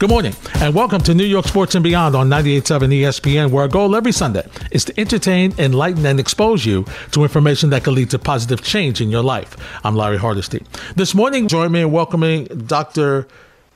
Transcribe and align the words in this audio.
Good 0.00 0.08
morning, 0.08 0.34
and 0.54 0.74
welcome 0.74 1.02
to 1.02 1.12
New 1.12 1.26
York 1.26 1.46
Sports 1.46 1.74
and 1.74 1.84
Beyond 1.84 2.16
on 2.16 2.30
98.7 2.30 3.02
ESPN, 3.02 3.50
where 3.50 3.64
our 3.64 3.68
goal 3.68 3.94
every 3.94 4.12
Sunday 4.12 4.48
is 4.70 4.82
to 4.86 4.98
entertain, 4.98 5.52
enlighten, 5.58 6.06
and 6.06 6.18
expose 6.18 6.64
you 6.64 6.86
to 7.10 7.22
information 7.22 7.68
that 7.68 7.84
can 7.84 7.94
lead 7.94 8.08
to 8.08 8.18
positive 8.18 8.62
change 8.62 9.02
in 9.02 9.10
your 9.10 9.22
life. 9.22 9.58
I'm 9.84 9.94
Larry 9.94 10.16
Hardesty. 10.16 10.64
This 10.96 11.14
morning, 11.14 11.48
join 11.48 11.72
me 11.72 11.82
in 11.82 11.92
welcoming 11.92 12.46
Dr. 12.46 13.28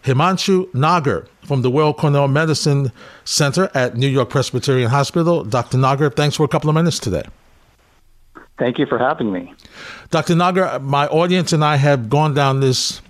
Himanshu 0.05 0.73
Nagar 0.73 1.27
from 1.43 1.61
the 1.61 1.71
Weill 1.71 1.93
Cornell 1.93 2.29
Medicine 2.29 2.91
Center 3.27 3.71
at 3.75 3.99
New 3.99 4.09
York 4.09 4.31
Presbyterian 4.31 4.89
Hospital. 4.89 5.45
Dr. 5.45 5.77
Nagar, 5.77 6.09
thanks 6.09 6.37
for 6.37 6.45
a 6.45 6.49
couple 6.49 6.71
of 6.71 6.75
minutes 6.75 6.99
today. 6.99 7.25
Thank 8.57 8.79
you 8.79 8.87
for 8.87 8.99
having 8.99 9.31
me. 9.31 9.53
Dr. 10.11 10.35
Nagar, 10.37 10.79
my 10.79 11.07
audience 11.09 11.53
and 11.53 11.63
I 11.63 11.77
have 11.77 12.09
gone 12.09 12.33
down 12.33 12.61
this 12.61 13.03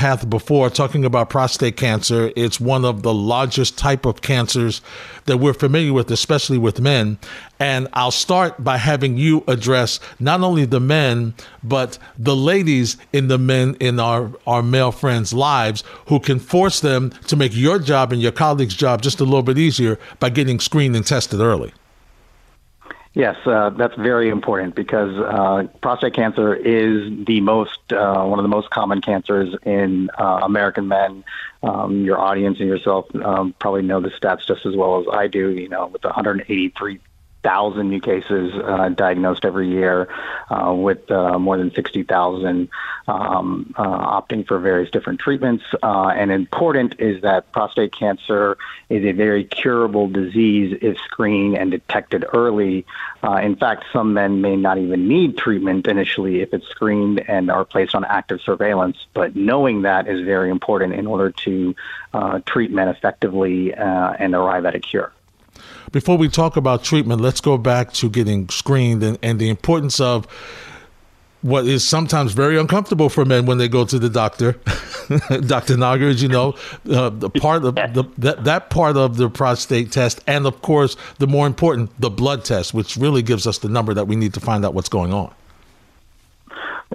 path 0.00 0.30
before 0.30 0.70
talking 0.70 1.04
about 1.04 1.28
prostate 1.28 1.76
cancer. 1.76 2.32
It's 2.34 2.58
one 2.58 2.86
of 2.86 3.02
the 3.02 3.12
largest 3.12 3.76
type 3.76 4.06
of 4.06 4.22
cancers 4.22 4.80
that 5.26 5.36
we're 5.36 5.52
familiar 5.52 5.92
with, 5.92 6.10
especially 6.10 6.56
with 6.56 6.80
men. 6.80 7.18
And 7.58 7.86
I'll 7.92 8.10
start 8.10 8.64
by 8.64 8.78
having 8.78 9.18
you 9.18 9.44
address 9.46 10.00
not 10.18 10.40
only 10.40 10.64
the 10.64 10.80
men, 10.80 11.34
but 11.62 11.98
the 12.18 12.34
ladies 12.34 12.96
in 13.12 13.28
the 13.28 13.36
men 13.36 13.76
in 13.78 14.00
our, 14.00 14.32
our 14.46 14.62
male 14.62 14.90
friends' 14.90 15.34
lives 15.34 15.84
who 16.06 16.18
can 16.18 16.38
force 16.38 16.80
them 16.80 17.10
to 17.26 17.36
make 17.36 17.54
your 17.54 17.78
job 17.78 18.10
and 18.10 18.22
your 18.22 18.32
colleagues' 18.32 18.74
job 18.74 19.02
just 19.02 19.20
a 19.20 19.24
little 19.24 19.42
bit 19.42 19.58
easier 19.58 19.98
by 20.18 20.30
getting 20.30 20.60
screened 20.60 20.96
and 20.96 21.06
tested 21.06 21.40
early. 21.40 21.74
Yes, 23.12 23.36
uh, 23.44 23.70
that's 23.70 23.96
very 23.96 24.28
important 24.28 24.76
because 24.76 25.18
uh, 25.18 25.66
prostate 25.80 26.14
cancer 26.14 26.54
is 26.54 27.10
the 27.26 27.40
most 27.40 27.92
uh, 27.92 28.24
one 28.24 28.38
of 28.38 28.44
the 28.44 28.48
most 28.48 28.70
common 28.70 29.00
cancers 29.00 29.52
in 29.64 30.10
uh, 30.16 30.40
American 30.42 30.86
men. 30.86 31.24
Um, 31.62 32.04
your 32.04 32.18
audience 32.20 32.60
and 32.60 32.68
yourself 32.68 33.06
um, 33.16 33.52
probably 33.58 33.82
know 33.82 34.00
the 34.00 34.10
stats 34.10 34.46
just 34.46 34.64
as 34.64 34.76
well 34.76 35.00
as 35.00 35.06
I 35.12 35.26
do. 35.26 35.50
You 35.50 35.68
know, 35.68 35.88
with 35.88 36.04
183 36.04 37.00
thousand 37.42 37.88
new 37.90 38.00
cases 38.00 38.52
uh, 38.54 38.88
diagnosed 38.90 39.44
every 39.44 39.68
year, 39.68 40.08
uh, 40.50 40.72
with 40.72 41.10
uh, 41.10 41.38
more 41.38 41.56
than 41.56 41.72
sixty 41.72 42.02
thousand 42.02 42.68
um, 43.08 43.74
uh, 43.76 44.20
opting 44.20 44.46
for 44.46 44.58
various 44.58 44.90
different 44.90 45.20
treatments. 45.20 45.64
Uh, 45.82 46.08
and 46.08 46.30
important 46.30 46.94
is 46.98 47.22
that 47.22 47.50
prostate 47.52 47.92
cancer 47.92 48.58
is 48.88 49.04
a 49.04 49.12
very 49.12 49.44
curable 49.44 50.08
disease 50.08 50.76
if 50.82 50.96
screened 50.98 51.56
and 51.56 51.70
detected 51.70 52.24
early. 52.32 52.84
Uh, 53.22 53.36
in 53.36 53.56
fact, 53.56 53.84
some 53.92 54.14
men 54.14 54.40
may 54.40 54.56
not 54.56 54.78
even 54.78 55.08
need 55.08 55.36
treatment 55.36 55.86
initially 55.86 56.40
if 56.40 56.52
it's 56.52 56.66
screened 56.68 57.20
and 57.28 57.50
are 57.50 57.64
placed 57.64 57.94
on 57.94 58.04
active 58.04 58.40
surveillance. 58.40 58.96
But 59.14 59.36
knowing 59.36 59.82
that 59.82 60.08
is 60.08 60.24
very 60.24 60.50
important 60.50 60.94
in 60.94 61.06
order 61.06 61.30
to 61.30 61.74
treat 62.46 62.70
men 62.70 62.88
effectively 62.88 63.72
and 63.74 64.34
arrive 64.34 64.64
at 64.64 64.74
a 64.74 64.80
cure 64.80 65.12
before 65.92 66.16
we 66.16 66.28
talk 66.28 66.56
about 66.56 66.84
treatment, 66.84 67.20
let's 67.20 67.40
go 67.40 67.58
back 67.58 67.92
to 67.94 68.08
getting 68.08 68.48
screened 68.48 69.02
and, 69.02 69.18
and 69.22 69.38
the 69.38 69.48
importance 69.48 70.00
of 70.00 70.26
what 71.42 71.66
is 71.66 71.86
sometimes 71.86 72.32
very 72.32 72.58
uncomfortable 72.58 73.08
for 73.08 73.24
men 73.24 73.46
when 73.46 73.58
they 73.58 73.68
go 73.68 73.84
to 73.84 73.98
the 73.98 74.10
doctor. 74.10 74.52
Dr. 75.46 75.76
Nagar, 75.76 76.08
as 76.08 76.22
you 76.22 76.28
know, 76.28 76.54
uh, 76.90 77.08
the 77.08 77.30
part 77.30 77.64
of 77.64 77.74
the, 77.74 78.04
that, 78.18 78.44
that 78.44 78.70
part 78.70 78.96
of 78.96 79.16
the 79.16 79.30
prostate 79.30 79.90
test, 79.90 80.20
and 80.26 80.46
of 80.46 80.60
course, 80.62 80.96
the 81.18 81.26
more 81.26 81.46
important, 81.46 81.90
the 82.00 82.10
blood 82.10 82.44
test, 82.44 82.74
which 82.74 82.96
really 82.96 83.22
gives 83.22 83.46
us 83.46 83.58
the 83.58 83.68
number 83.68 83.94
that 83.94 84.06
we 84.06 84.16
need 84.16 84.34
to 84.34 84.40
find 84.40 84.64
out 84.64 84.74
what's 84.74 84.88
going 84.88 85.12
on. 85.12 85.32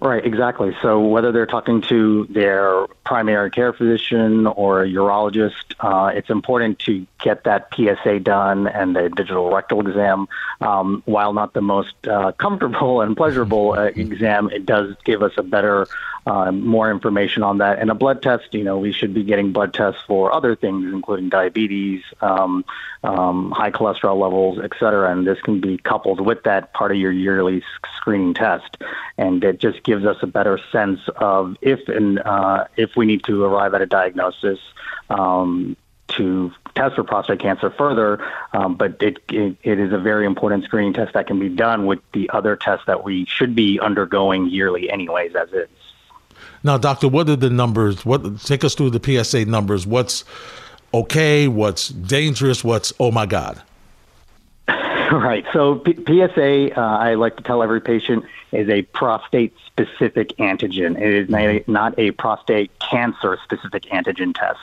Right, 0.02 0.25
exactly. 0.25 0.75
So 0.81 1.00
whether 1.00 1.31
they're 1.31 1.45
talking 1.45 1.81
to 1.83 2.25
their 2.29 2.85
primary 3.05 3.51
care 3.51 3.71
physician 3.71 4.47
or 4.47 4.83
a 4.83 4.87
urologist, 4.87 5.75
uh, 5.79 6.07
it's 6.07 6.29
important 6.29 6.79
to 6.79 7.05
get 7.21 7.43
that 7.45 7.69
PSA 7.73 8.19
done 8.19 8.67
and 8.67 8.95
the 8.95 9.09
digital 9.09 9.51
rectal 9.51 9.87
exam. 9.87 10.27
Um, 10.61 11.03
while 11.05 11.33
not 11.33 11.53
the 11.53 11.61
most 11.61 11.95
uh, 12.07 12.31
comfortable 12.33 13.01
and 13.01 13.15
pleasurable 13.15 13.73
uh, 13.73 13.83
exam, 13.95 14.49
it 14.51 14.65
does 14.65 14.95
give 15.05 15.21
us 15.21 15.33
a 15.38 15.44
better 15.44 15.88
uh, 16.27 16.51
more 16.51 16.89
information 16.89 17.44
on 17.44 17.59
that. 17.59 17.77
And 17.79 17.91
a 17.91 17.95
blood 17.95 18.23
test, 18.23 18.53
you 18.53 18.63
know, 18.63 18.79
we 18.79 18.91
should 18.91 19.13
be 19.13 19.23
getting 19.23 19.51
blood 19.51 19.73
tests 19.73 20.01
for 20.07 20.33
other 20.33 20.55
things, 20.55 20.91
including 20.91 21.29
diabetes, 21.29 22.01
um, 22.21 22.65
um, 23.03 23.51
high 23.51 23.69
cholesterol 23.69 24.19
levels, 24.19 24.59
et 24.63 24.71
cetera. 24.79 25.11
And 25.11 25.27
this 25.27 25.39
can 25.41 25.61
be 25.61 25.77
coupled 25.77 26.19
with 26.19 26.44
that 26.44 26.73
part 26.73 26.91
of 26.91 26.97
your 26.97 27.11
yearly 27.11 27.63
screening 27.95 28.33
test. 28.33 28.77
And 29.17 29.44
it 29.44 29.59
just 29.59 29.83
gives 29.83 30.03
us 30.05 30.17
a 30.21 30.27
better 30.27 30.59
sense 30.71 30.99
of 31.17 31.57
if 31.61 31.88
and 31.88 32.19
uh, 32.19 32.65
if 32.95 32.97
we 32.97 33.06
need 33.06 33.23
to 33.25 33.44
arrive 33.44 33.73
at 33.73 33.81
a 33.81 33.85
diagnosis. 33.85 34.59
Um, 35.09 35.75
to 36.07 36.51
test 36.75 36.95
for 36.95 37.03
prostate 37.03 37.39
cancer 37.39 37.72
further, 37.72 38.23
um, 38.53 38.75
but 38.75 39.01
it, 39.01 39.17
it, 39.29 39.57
it 39.63 39.79
is 39.79 39.91
a 39.91 39.97
very 39.97 40.25
important 40.25 40.63
screening 40.63 40.94
test 40.94 41.13
that 41.13 41.25
can 41.25 41.39
be 41.39 41.50
done 41.50 41.88
with 41.88 42.00
the 42.13 42.29
other 42.29 42.56
tests 42.56 42.85
that 42.85 43.03
we 43.03 43.25
should 43.25 43.56
be 43.56 43.79
undergoing 43.79 44.47
yearly, 44.47 44.88
anyways, 44.89 45.35
as 45.35 45.51
is. 45.51 45.67
Now, 46.63 46.78
doctor, 46.78 47.07
what 47.07 47.28
are 47.28 47.35
the 47.35 47.50
numbers? 47.50 48.06
What 48.06 48.39
take 48.41 48.63
us 48.63 48.75
through 48.75 48.91
the 48.91 49.23
PSA 49.23 49.45
numbers? 49.45 49.88
What's 49.88 50.23
okay? 50.94 51.47
What's 51.47 51.89
dangerous? 51.89 52.63
What's 52.63 52.94
oh 53.00 53.12
my 53.12 53.25
god? 53.25 53.62
Right. 55.12 55.45
So 55.53 55.75
P- 55.75 55.94
PSA, 55.94 56.79
uh, 56.79 56.81
I 56.81 57.13
like 57.13 57.38
to 57.38 57.44
tell 57.44 57.62
every 57.62 57.79
patient, 57.79 58.25
is 58.55 58.69
a 58.69 58.83
prostate 58.83 59.53
specific 59.66 60.29
antigen. 60.38 60.99
It 60.99 61.13
is 61.13 61.29
not 61.29 61.41
a, 61.41 61.63
not 61.67 61.99
a 61.99 62.11
prostate 62.11 62.71
cancer 62.79 63.38
specific 63.43 63.83
antigen 63.83 64.33
test. 64.33 64.59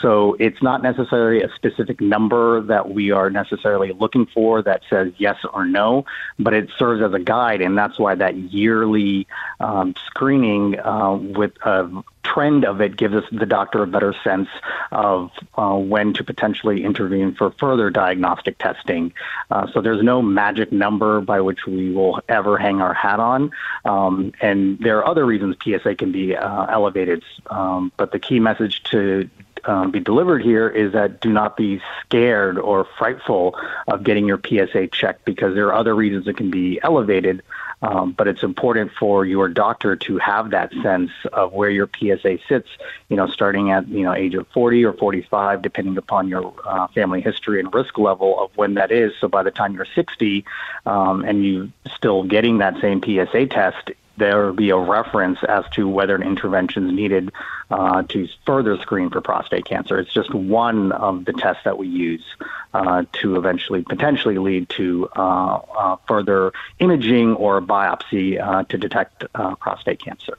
So 0.00 0.34
it's 0.38 0.62
not 0.62 0.82
necessarily 0.82 1.42
a 1.42 1.50
specific 1.54 2.00
number 2.00 2.62
that 2.62 2.90
we 2.90 3.10
are 3.10 3.30
necessarily 3.30 3.92
looking 3.92 4.26
for 4.26 4.62
that 4.62 4.82
says 4.88 5.12
yes 5.18 5.36
or 5.52 5.64
no, 5.64 6.06
but 6.38 6.54
it 6.54 6.70
serves 6.78 7.02
as 7.02 7.12
a 7.12 7.18
guide, 7.18 7.60
and 7.60 7.76
that's 7.76 7.98
why 7.98 8.14
that 8.14 8.36
yearly 8.36 9.26
um, 9.60 9.94
screening 10.06 10.78
uh, 10.80 11.14
with 11.16 11.52
a 11.64 12.02
trend 12.22 12.64
of 12.64 12.80
it 12.80 12.96
gives 12.96 13.14
us 13.14 13.24
the 13.32 13.46
doctor 13.46 13.82
a 13.82 13.86
better 13.86 14.14
sense 14.22 14.48
of 14.92 15.30
uh, 15.56 15.76
when 15.76 16.12
to 16.14 16.24
potentially 16.24 16.84
intervene 16.84 17.34
for 17.34 17.50
further 17.52 17.90
diagnostic 17.90 18.58
testing. 18.58 19.12
Uh, 19.50 19.66
so 19.72 19.80
there's 19.80 20.02
no 20.02 20.22
magic 20.22 20.70
number 20.72 21.20
by 21.20 21.40
which 21.40 21.66
we 21.66 21.90
will 21.90 22.20
ever 22.28 22.58
hang 22.58 22.80
our 22.80 22.94
hat 22.94 23.20
on. 23.20 23.50
Um, 23.84 24.32
and 24.40 24.78
there 24.78 24.98
are 24.98 25.06
other 25.06 25.24
reasons 25.24 25.56
PSA 25.62 25.94
can 25.96 26.12
be 26.12 26.36
uh, 26.36 26.66
elevated, 26.66 27.22
um, 27.48 27.92
but 27.96 28.12
the 28.12 28.18
key 28.18 28.38
message 28.38 28.82
to 28.84 29.28
um, 29.64 29.90
be 29.90 30.00
delivered 30.00 30.42
here 30.42 30.68
is 30.68 30.92
that 30.92 31.20
do 31.20 31.30
not 31.30 31.56
be 31.56 31.80
scared 32.04 32.58
or 32.58 32.86
frightful 32.98 33.58
of 33.88 34.04
getting 34.04 34.26
your 34.26 34.40
PSA 34.44 34.88
checked 34.88 35.24
because 35.24 35.54
there 35.54 35.66
are 35.68 35.74
other 35.74 35.94
reasons 35.94 36.26
it 36.26 36.36
can 36.36 36.50
be 36.50 36.80
elevated. 36.82 37.42
Um, 37.82 38.12
but 38.12 38.28
it's 38.28 38.42
important 38.42 38.92
for 38.98 39.24
your 39.24 39.48
doctor 39.48 39.96
to 39.96 40.18
have 40.18 40.50
that 40.50 40.72
sense 40.82 41.10
of 41.32 41.52
where 41.52 41.70
your 41.70 41.88
PSA 41.98 42.38
sits, 42.46 42.68
you 43.08 43.16
know, 43.16 43.26
starting 43.26 43.70
at, 43.70 43.88
you 43.88 44.02
know, 44.02 44.12
age 44.12 44.34
of 44.34 44.46
40 44.48 44.84
or 44.84 44.92
45, 44.92 45.62
depending 45.62 45.96
upon 45.96 46.28
your 46.28 46.54
uh, 46.64 46.88
family 46.88 47.20
history 47.22 47.58
and 47.58 47.72
risk 47.72 47.96
level 47.98 48.38
of 48.38 48.50
when 48.56 48.74
that 48.74 48.92
is. 48.92 49.12
So 49.18 49.28
by 49.28 49.42
the 49.42 49.50
time 49.50 49.74
you're 49.74 49.86
60 49.86 50.44
um, 50.84 51.24
and 51.24 51.44
you're 51.44 51.68
still 51.94 52.22
getting 52.24 52.58
that 52.58 52.78
same 52.80 53.02
PSA 53.02 53.46
test, 53.46 53.92
there 54.20 54.52
be 54.52 54.70
a 54.70 54.76
reference 54.76 55.40
as 55.48 55.64
to 55.72 55.88
whether 55.88 56.14
an 56.14 56.22
intervention 56.22 56.86
is 56.86 56.92
needed 56.92 57.32
uh, 57.70 58.02
to 58.04 58.28
further 58.46 58.76
screen 58.76 59.10
for 59.10 59.20
prostate 59.20 59.64
cancer. 59.64 59.98
It's 59.98 60.12
just 60.12 60.32
one 60.32 60.92
of 60.92 61.24
the 61.24 61.32
tests 61.32 61.64
that 61.64 61.76
we 61.76 61.88
use 61.88 62.24
uh, 62.72 63.04
to 63.14 63.34
eventually 63.34 63.82
potentially 63.82 64.38
lead 64.38 64.68
to 64.68 65.08
uh, 65.16 65.56
uh 65.76 65.96
further 66.06 66.52
imaging 66.78 67.34
or 67.34 67.60
biopsy 67.60 68.40
uh, 68.40 68.62
to 68.64 68.78
detect 68.78 69.24
uh, 69.34 69.56
prostate 69.56 70.00
cancer. 70.00 70.38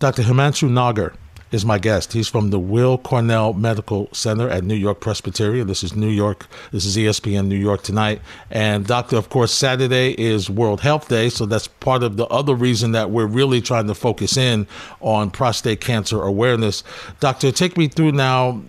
Dr. 0.00 0.22
Himanshu 0.22 0.68
Nagar 0.68 1.12
is 1.52 1.64
my 1.64 1.78
guest. 1.78 2.12
He's 2.12 2.28
from 2.28 2.50
the 2.50 2.58
Weill 2.58 2.98
Cornell 2.98 3.52
Medical 3.52 4.08
Center 4.12 4.48
at 4.48 4.64
New 4.64 4.74
York 4.74 5.00
Presbyterian. 5.00 5.66
This 5.66 5.82
is 5.82 5.96
New 5.96 6.08
York. 6.08 6.46
This 6.70 6.84
is 6.84 6.96
ESPN 6.96 7.46
New 7.46 7.56
York 7.56 7.82
tonight. 7.82 8.20
And 8.50 8.86
doctor, 8.86 9.16
of 9.16 9.28
course, 9.30 9.52
Saturday 9.52 10.14
is 10.18 10.48
World 10.48 10.80
Health 10.80 11.08
Day, 11.08 11.28
so 11.28 11.46
that's 11.46 11.66
part 11.68 12.02
of 12.02 12.16
the 12.16 12.26
other 12.26 12.54
reason 12.54 12.92
that 12.92 13.10
we're 13.10 13.26
really 13.26 13.60
trying 13.60 13.86
to 13.88 13.94
focus 13.94 14.36
in 14.36 14.66
on 15.00 15.30
prostate 15.30 15.80
cancer 15.80 16.22
awareness. 16.22 16.84
Doctor, 17.18 17.50
take 17.50 17.76
me 17.76 17.88
through 17.88 18.12
now 18.12 18.62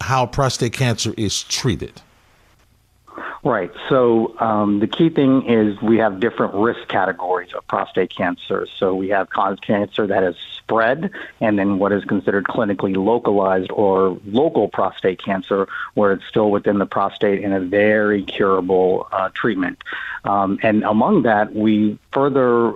how 0.00 0.26
prostate 0.26 0.72
cancer 0.72 1.14
is 1.16 1.42
treated. 1.42 2.00
Right. 3.42 3.72
So 3.88 4.38
um, 4.38 4.80
the 4.80 4.86
key 4.86 5.08
thing 5.08 5.48
is 5.48 5.80
we 5.80 5.96
have 5.96 6.20
different 6.20 6.52
risk 6.54 6.86
categories 6.88 7.54
of 7.54 7.66
prostate 7.66 8.14
cancer. 8.14 8.66
So 8.76 8.94
we 8.94 9.08
have 9.08 9.30
cancer 9.62 10.06
that 10.06 10.22
has 10.22 10.36
spread, 10.58 11.10
and 11.40 11.58
then 11.58 11.78
what 11.78 11.90
is 11.90 12.04
considered 12.04 12.44
clinically 12.44 12.94
localized 12.94 13.70
or 13.70 14.20
local 14.26 14.68
prostate 14.68 15.22
cancer, 15.22 15.68
where 15.94 16.12
it's 16.12 16.26
still 16.26 16.50
within 16.50 16.78
the 16.78 16.84
prostate 16.84 17.42
in 17.42 17.54
a 17.54 17.60
very 17.60 18.24
curable 18.24 19.08
uh, 19.10 19.30
treatment. 19.32 19.82
Um, 20.24 20.58
and 20.62 20.84
among 20.84 21.22
that, 21.22 21.54
we 21.54 21.98
further 22.12 22.74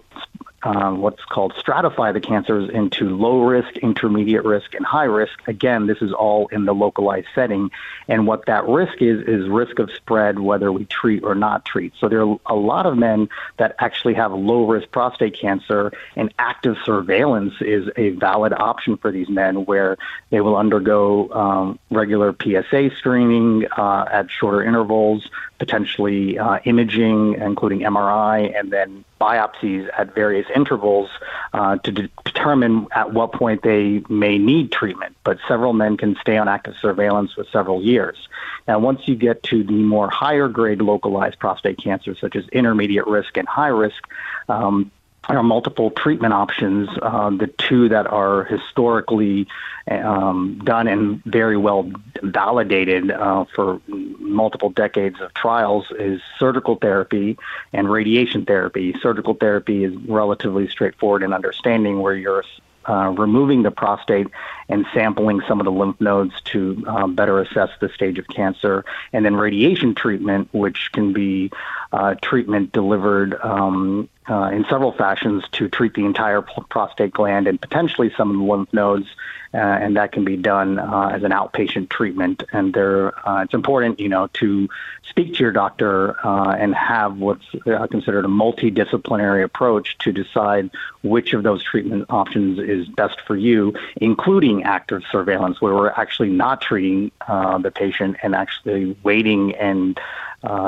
um, 0.64 1.00
what's 1.00 1.24
called 1.24 1.52
stratify 1.54 2.12
the 2.12 2.20
cancers 2.20 2.70
into 2.70 3.16
low 3.16 3.42
risk, 3.42 3.76
intermediate 3.76 4.44
risk, 4.44 4.74
and 4.74 4.84
high 4.84 5.04
risk. 5.04 5.38
Again, 5.46 5.86
this 5.86 5.98
is 6.00 6.12
all 6.12 6.48
in 6.48 6.64
the 6.64 6.72
localized 6.72 7.28
setting. 7.34 7.70
And 8.08 8.26
what 8.26 8.46
that 8.46 8.66
risk 8.66 9.02
is, 9.02 9.20
is 9.28 9.48
risk 9.48 9.78
of 9.78 9.90
spread, 9.92 10.38
whether 10.38 10.72
we 10.72 10.86
treat 10.86 11.22
or 11.22 11.34
not 11.34 11.64
treat. 11.64 11.92
So 12.00 12.08
there 12.08 12.22
are 12.26 12.38
a 12.46 12.54
lot 12.54 12.86
of 12.86 12.96
men 12.96 13.28
that 13.58 13.76
actually 13.78 14.14
have 14.14 14.32
low 14.32 14.66
risk 14.66 14.90
prostate 14.90 15.38
cancer, 15.38 15.92
and 16.16 16.32
active 16.38 16.76
surveillance 16.84 17.54
is 17.60 17.88
a 17.96 18.10
valid 18.10 18.54
option 18.54 18.96
for 18.96 19.12
these 19.12 19.28
men 19.28 19.66
where 19.66 19.98
they 20.30 20.40
will 20.40 20.56
undergo 20.56 21.30
um, 21.30 21.78
regular 21.90 22.34
PSA 22.42 22.90
screening 22.96 23.66
uh, 23.76 24.06
at 24.10 24.30
shorter 24.30 24.62
intervals 24.62 25.28
potentially 25.58 26.38
uh, 26.38 26.58
imaging, 26.64 27.34
including 27.34 27.80
MRI, 27.80 28.58
and 28.58 28.70
then 28.70 29.04
biopsies 29.20 29.88
at 29.96 30.14
various 30.14 30.46
intervals 30.54 31.10
uh, 31.52 31.76
to 31.78 31.92
de- 31.92 32.10
determine 32.24 32.86
at 32.92 33.12
what 33.12 33.32
point 33.32 33.62
they 33.62 34.02
may 34.08 34.38
need 34.38 34.72
treatment. 34.72 35.16
But 35.24 35.38
several 35.48 35.72
men 35.72 35.96
can 35.96 36.16
stay 36.20 36.36
on 36.36 36.48
active 36.48 36.74
surveillance 36.80 37.32
for 37.32 37.44
several 37.52 37.82
years. 37.82 38.28
Now, 38.66 38.78
once 38.78 39.06
you 39.06 39.14
get 39.14 39.42
to 39.44 39.62
the 39.62 39.72
more 39.72 40.10
higher 40.10 40.48
grade 40.48 40.80
localized 40.82 41.38
prostate 41.38 41.78
cancer, 41.78 42.14
such 42.14 42.36
as 42.36 42.48
intermediate 42.48 43.06
risk 43.06 43.36
and 43.36 43.46
high 43.46 43.68
risk, 43.68 44.02
um, 44.48 44.90
are 45.28 45.42
multiple 45.42 45.90
treatment 45.90 46.34
options. 46.34 46.88
Uh, 47.00 47.30
the 47.30 47.46
two 47.46 47.88
that 47.88 48.06
are 48.06 48.44
historically 48.44 49.46
um, 49.90 50.60
done 50.64 50.88
and 50.88 51.22
very 51.24 51.56
well 51.56 51.90
validated 52.22 53.10
uh, 53.10 53.44
for 53.54 53.80
multiple 53.88 54.70
decades 54.70 55.20
of 55.20 55.32
trials 55.34 55.86
is 55.98 56.20
surgical 56.38 56.76
therapy 56.76 57.38
and 57.72 57.90
radiation 57.90 58.44
therapy. 58.44 58.94
Surgical 59.00 59.34
therapy 59.34 59.84
is 59.84 59.94
relatively 60.08 60.68
straightforward 60.68 61.22
in 61.22 61.32
understanding 61.32 62.00
where 62.00 62.14
you're 62.14 62.44
uh, 62.86 63.14
removing 63.16 63.62
the 63.62 63.70
prostate 63.70 64.26
and 64.68 64.84
sampling 64.92 65.40
some 65.48 65.60
of 65.60 65.64
the 65.64 65.72
lymph 65.72 65.98
nodes 66.00 66.38
to 66.42 66.84
um, 66.86 67.14
better 67.14 67.40
assess 67.40 67.70
the 67.80 67.88
stage 67.88 68.18
of 68.18 68.26
cancer. 68.28 68.84
And 69.12 69.24
then 69.24 69.36
radiation 69.36 69.94
treatment, 69.94 70.48
which 70.52 70.90
can 70.92 71.12
be 71.12 71.50
uh, 71.92 72.14
treatment 72.20 72.72
delivered 72.72 73.38
um, 73.42 74.08
uh, 74.28 74.50
in 74.52 74.64
several 74.70 74.92
fashions 74.92 75.44
to 75.52 75.68
treat 75.68 75.94
the 75.94 76.04
entire 76.04 76.42
prostate 76.42 77.12
gland 77.12 77.46
and 77.46 77.60
potentially 77.60 78.12
some 78.16 78.30
of 78.30 78.36
the 78.36 78.42
lymph 78.42 78.72
nodes, 78.72 79.06
uh, 79.52 79.58
and 79.58 79.96
that 79.96 80.12
can 80.12 80.24
be 80.24 80.36
done 80.36 80.78
uh, 80.78 81.10
as 81.12 81.22
an 81.22 81.30
outpatient 81.30 81.88
treatment. 81.88 82.42
And 82.52 82.72
there, 82.72 83.16
uh, 83.28 83.42
it's 83.42 83.54
important, 83.54 84.00
you 84.00 84.08
know, 84.08 84.28
to 84.34 84.68
speak 85.08 85.34
to 85.34 85.40
your 85.40 85.52
doctor 85.52 86.16
uh, 86.26 86.56
and 86.58 86.74
have 86.74 87.18
what's 87.18 87.44
uh, 87.66 87.86
considered 87.86 88.24
a 88.24 88.28
multidisciplinary 88.28 89.44
approach 89.44 89.98
to 89.98 90.12
decide 90.12 90.70
which 91.02 91.34
of 91.34 91.42
those 91.42 91.62
treatment 91.62 92.06
options 92.08 92.58
is 92.58 92.88
best 92.88 93.20
for 93.20 93.36
you, 93.36 93.74
including 93.96 94.64
active 94.64 95.02
surveillance, 95.12 95.60
where 95.60 95.74
we're 95.74 95.90
actually 95.90 96.30
not 96.30 96.60
treating 96.60 97.12
the 97.28 97.72
patient 97.72 98.16
and 98.22 98.34
actually 98.34 98.96
waiting 99.02 99.54
and 99.54 100.00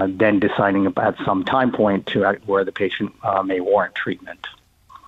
then 0.08 0.40
deciding 0.40 0.86
at 0.86 1.16
some 1.24 1.44
time 1.44 1.70
point 1.70 2.06
to 2.06 2.24
where 2.46 2.64
the 2.64 2.72
patient 2.72 3.12
uh, 3.22 3.42
may 3.42 3.60
warrant 3.60 3.94
treatment. 3.94 4.46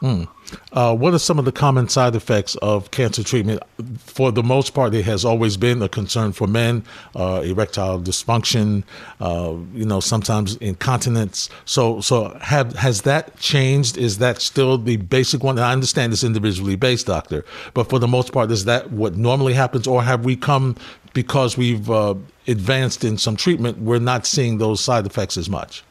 Mm. 0.03 0.29
Uh, 0.73 0.95
what 0.95 1.13
are 1.13 1.19
some 1.19 1.39
of 1.39 1.45
the 1.45 1.53
common 1.53 1.89
side 1.89 2.15
effects 2.15 2.55
of 2.57 2.91
cancer 2.93 3.25
treatment? 3.25 3.63
For 3.99 4.31
the 4.31 4.45
most 4.45 4.73
part, 4.73 4.95
it 4.95 5.05
has 5.05 5.25
always 5.25 5.57
been 5.57 5.83
a 5.83 5.89
concern 5.89 6.33
for 6.33 6.47
men: 6.47 6.85
uh, 7.17 7.43
erectile 7.45 8.01
dysfunction, 8.01 8.85
uh, 9.21 9.55
you 9.75 9.85
know, 9.85 9.99
sometimes 9.99 10.57
incontinence. 10.57 11.51
So, 11.65 12.01
so 12.01 12.29
have 12.41 12.75
has 12.77 13.03
that 13.03 13.39
changed? 13.39 13.99
Is 13.99 14.19
that 14.19 14.41
still 14.41 14.79
the 14.79 14.99
basic 14.99 15.43
one? 15.43 15.59
And 15.59 15.65
I 15.65 15.73
understand 15.73 16.13
it's 16.13 16.25
individually 16.25 16.77
based, 16.77 17.07
doctor, 17.07 17.45
but 17.75 17.91
for 17.91 17.99
the 17.99 18.09
most 18.09 18.33
part, 18.33 18.51
is 18.53 18.65
that 18.67 18.93
what 18.93 19.17
normally 19.17 19.55
happens, 19.55 19.87
or 19.89 20.03
have 20.03 20.25
we 20.25 20.37
come 20.37 20.77
because 21.13 21.59
we've 21.59 21.91
uh, 21.91 22.15
advanced 22.47 23.03
in 23.03 23.19
some 23.19 23.35
treatment, 23.35 23.79
we're 23.79 23.99
not 23.99 24.27
seeing 24.27 24.59
those 24.59 24.81
side 24.81 25.07
effects 25.07 25.37
as 25.37 25.51
much? 25.51 25.83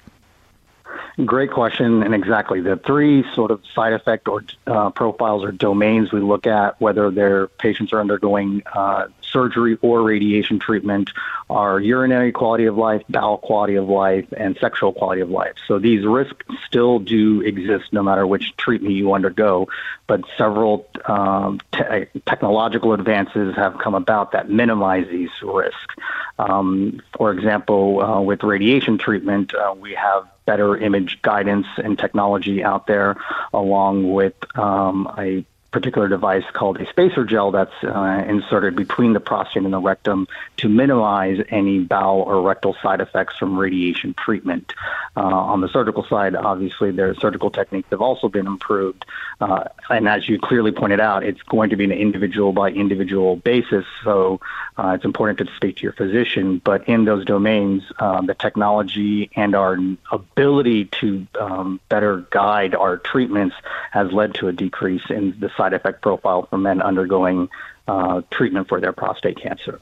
Great 1.26 1.50
question, 1.50 2.04
and 2.04 2.14
exactly. 2.14 2.62
The 2.62 2.78
three 2.78 3.26
sort 3.34 3.50
of 3.50 3.62
side 3.74 3.94
effect 3.94 4.28
or 4.28 4.44
uh, 4.68 4.92
profiles 4.92 5.44
or 5.44 5.52
domains 5.52 6.12
we 6.12 6.20
look 6.20 6.46
at, 6.46 6.80
whether 6.80 7.10
their 7.10 7.48
patients 7.48 7.92
are 7.92 8.00
undergoing 8.00 8.62
uh, 8.72 9.08
surgery 9.38 9.78
or 9.82 10.02
radiation 10.02 10.58
treatment, 10.58 11.12
are 11.50 11.80
urinary 11.80 12.32
quality 12.32 12.66
of 12.66 12.76
life, 12.76 13.04
bowel 13.08 13.38
quality 13.38 13.76
of 13.76 13.88
life, 13.88 14.26
and 14.36 14.58
sexual 14.60 14.92
quality 14.92 15.22
of 15.22 15.30
life. 15.30 15.54
So 15.68 15.78
these 15.78 16.04
risks 16.06 16.44
still 16.66 16.98
do 17.00 17.42
exist 17.42 17.86
no 17.92 18.02
matter 18.02 18.26
which 18.26 18.58
treatment 18.58 18.96
you 18.96 19.14
undergo, 19.14 19.68
but 20.08 20.22
several 20.38 20.90
um, 21.06 21.60
te- 21.72 22.08
technological 22.26 22.94
advances 22.94 23.56
have 23.56 23.78
come 23.78 23.94
about 23.94 24.32
that 24.32 24.50
minimize 24.50 25.08
these 25.08 25.30
risks. 25.44 25.96
Um, 26.40 27.02
for 27.16 27.32
example, 27.32 28.02
uh, 28.02 28.22
with 28.22 28.44
radiation 28.44 28.98
treatment, 28.98 29.54
uh, 29.54 29.76
we 29.78 29.94
have 29.94 30.28
better 30.46 30.78
image 30.78 31.22
guidance 31.22 31.68
and 31.78 32.00
technology 32.00 32.64
out 32.64 32.88
there, 32.88 33.18
along 33.54 34.12
with 34.12 34.36
um, 34.58 35.08
a 35.18 35.46
particular 35.78 36.08
device 36.08 36.44
called 36.54 36.82
a 36.82 36.90
spacer 36.90 37.24
gel 37.24 37.52
that's 37.52 37.84
uh, 37.84 38.24
inserted 38.28 38.76
between 38.76 39.14
the 39.14 39.20
prostate 39.20 39.62
and 39.62 39.72
the 39.72 39.80
rectum 39.80 40.28
to 40.58 40.68
minimize 40.68 41.38
any 41.50 41.78
bowel 41.78 42.22
or 42.22 42.42
rectal 42.42 42.76
side 42.82 43.00
effects 43.00 43.38
from 43.38 43.56
radiation 43.56 44.16
treatment. 44.16 44.74
Uh, 45.16 45.22
on 45.22 45.62
the 45.62 45.70
surgical 45.70 46.04
side, 46.04 46.36
obviously, 46.36 46.90
their 46.90 47.14
surgical 47.14 47.52
techniques 47.52 47.88
have 47.92 48.02
also 48.02 48.28
been 48.28 48.48
improved. 48.48 49.06
Uh, 49.40 49.66
and 49.92 50.10
as 50.10 50.28
you 50.28 50.40
clearly 50.40 50.72
pointed 50.72 51.00
out, 51.00 51.24
it's 51.24 51.44
going 51.44 51.70
to 51.70 51.76
be 51.76 51.84
an 51.84 51.92
individual 51.92 52.52
by 52.54 52.72
individual 52.72 53.36
basis. 53.36 53.86
So 54.04 54.42
uh, 54.78 54.94
it's 54.96 55.06
important 55.06 55.38
to 55.40 55.56
speak 55.58 55.78
to 55.78 55.84
your 55.84 55.94
physician. 55.94 56.60
But 56.64 56.90
in 56.90 57.06
those 57.06 57.24
domains, 57.24 57.84
um, 58.00 58.26
the 58.26 58.34
technology 58.34 59.30
and 59.36 59.54
our 59.54 59.78
ability 60.12 60.86
to 61.02 61.28
um, 61.40 61.80
better 61.88 62.26
guide 62.32 62.74
our 62.74 62.98
treatments 62.98 63.56
has 63.92 64.12
led 64.12 64.34
to 64.36 64.48
a 64.48 64.54
decrease 64.54 65.08
in 65.10 65.36
the 65.40 65.52
side 65.56 65.67
effect 65.74 66.02
profile 66.02 66.48
for 66.50 66.58
men 66.58 66.82
undergoing 66.82 67.50
uh, 67.88 68.22
treatment 68.32 68.68
for 68.68 68.80
their 68.80 68.94
prostate 68.94 69.42
cancer. 69.42 69.80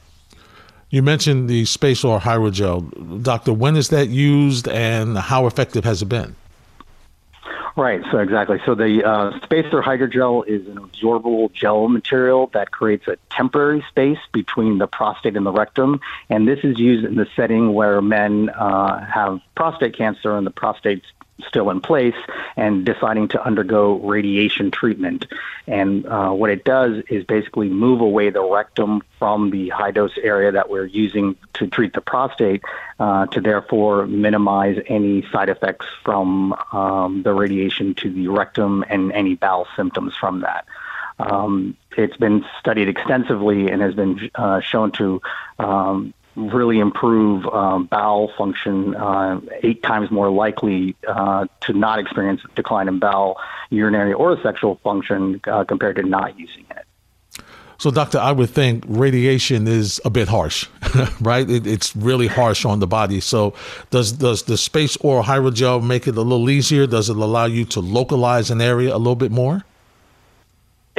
You 0.90 1.02
mentioned 1.02 1.48
the 1.48 1.64
spacer 1.64 2.08
or 2.08 2.20
hydrogel. 2.20 3.22
Doctor, 3.22 3.52
when 3.52 3.76
is 3.76 3.88
that 3.88 4.08
used 4.08 4.68
and 4.68 5.18
how 5.18 5.46
effective 5.46 5.84
has 5.84 6.02
it 6.02 6.08
been? 6.08 6.36
Right, 7.76 8.00
so 8.10 8.18
exactly. 8.18 8.58
So 8.64 8.74
the 8.74 9.04
uh, 9.06 9.38
spacer 9.42 9.82
hydrogel 9.82 10.46
is 10.46 10.66
an 10.66 10.78
absorbable 10.78 11.52
gel 11.52 11.88
material 11.88 12.46
that 12.54 12.70
creates 12.70 13.06
a 13.06 13.18
temporary 13.28 13.84
space 13.90 14.18
between 14.32 14.78
the 14.78 14.86
prostate 14.86 15.36
and 15.36 15.44
the 15.44 15.52
rectum, 15.52 16.00
and 16.30 16.48
this 16.48 16.60
is 16.62 16.78
used 16.78 17.04
in 17.04 17.16
the 17.16 17.26
setting 17.36 17.74
where 17.74 18.00
men 18.00 18.48
uh, 18.48 19.04
have 19.04 19.40
prostate 19.56 19.94
cancer 19.94 20.38
and 20.38 20.46
the 20.46 20.50
prostate's 20.50 21.04
still 21.46 21.70
in 21.70 21.80
place 21.80 22.14
and 22.56 22.84
deciding 22.84 23.28
to 23.28 23.44
undergo 23.44 23.96
radiation 23.96 24.70
treatment. 24.70 25.26
And 25.66 26.06
uh, 26.06 26.30
what 26.30 26.50
it 26.50 26.64
does 26.64 27.02
is 27.08 27.24
basically 27.24 27.68
move 27.68 28.00
away 28.00 28.30
the 28.30 28.42
rectum 28.42 29.02
from 29.18 29.50
the 29.50 29.68
high 29.70 29.90
dose 29.90 30.16
area 30.22 30.52
that 30.52 30.70
we're 30.70 30.86
using 30.86 31.36
to 31.54 31.66
treat 31.66 31.92
the 31.92 32.00
prostate 32.00 32.62
uh, 32.98 33.26
to 33.26 33.40
therefore 33.40 34.06
minimize 34.06 34.82
any 34.86 35.26
side 35.30 35.48
effects 35.48 35.86
from 36.04 36.54
um, 36.72 37.22
the 37.22 37.34
radiation 37.34 37.94
to 37.96 38.10
the 38.10 38.28
rectum 38.28 38.84
and 38.88 39.12
any 39.12 39.34
bowel 39.34 39.66
symptoms 39.76 40.14
from 40.16 40.40
that. 40.40 40.66
Um, 41.18 41.76
it's 41.96 42.16
been 42.16 42.44
studied 42.60 42.88
extensively 42.88 43.70
and 43.70 43.80
has 43.80 43.94
been 43.94 44.30
uh, 44.34 44.60
shown 44.60 44.92
to 44.92 45.22
um, 45.58 46.12
really 46.36 46.78
improve 46.78 47.46
um, 47.46 47.86
bowel 47.86 48.30
function, 48.36 48.94
uh, 48.94 49.40
eight 49.62 49.82
times 49.82 50.10
more 50.10 50.30
likely 50.30 50.94
uh, 51.08 51.46
to 51.62 51.72
not 51.72 51.98
experience 51.98 52.42
decline 52.54 52.88
in 52.88 52.98
bowel, 52.98 53.38
urinary, 53.70 54.12
or 54.12 54.40
sexual 54.42 54.76
function 54.84 55.40
uh, 55.46 55.64
compared 55.64 55.96
to 55.96 56.02
not 56.02 56.38
using 56.38 56.64
it. 56.70 56.84
So, 57.78 57.90
doctor, 57.90 58.18
I 58.18 58.32
would 58.32 58.48
think 58.48 58.84
radiation 58.86 59.68
is 59.68 60.00
a 60.04 60.10
bit 60.10 60.28
harsh, 60.28 60.66
right? 61.20 61.48
It, 61.48 61.66
it's 61.66 61.94
really 61.94 62.26
harsh 62.26 62.64
on 62.64 62.80
the 62.80 62.86
body. 62.86 63.20
So, 63.20 63.54
does 63.90 64.12
does 64.12 64.44
the 64.44 64.54
SpaceOAR 64.54 65.24
hydrogel 65.24 65.84
make 65.84 66.06
it 66.06 66.16
a 66.16 66.22
little 66.22 66.48
easier? 66.48 66.86
Does 66.86 67.10
it 67.10 67.16
allow 67.16 67.44
you 67.44 67.64
to 67.66 67.80
localize 67.80 68.50
an 68.50 68.62
area 68.62 68.94
a 68.94 68.98
little 68.98 69.16
bit 69.16 69.30
more? 69.30 69.64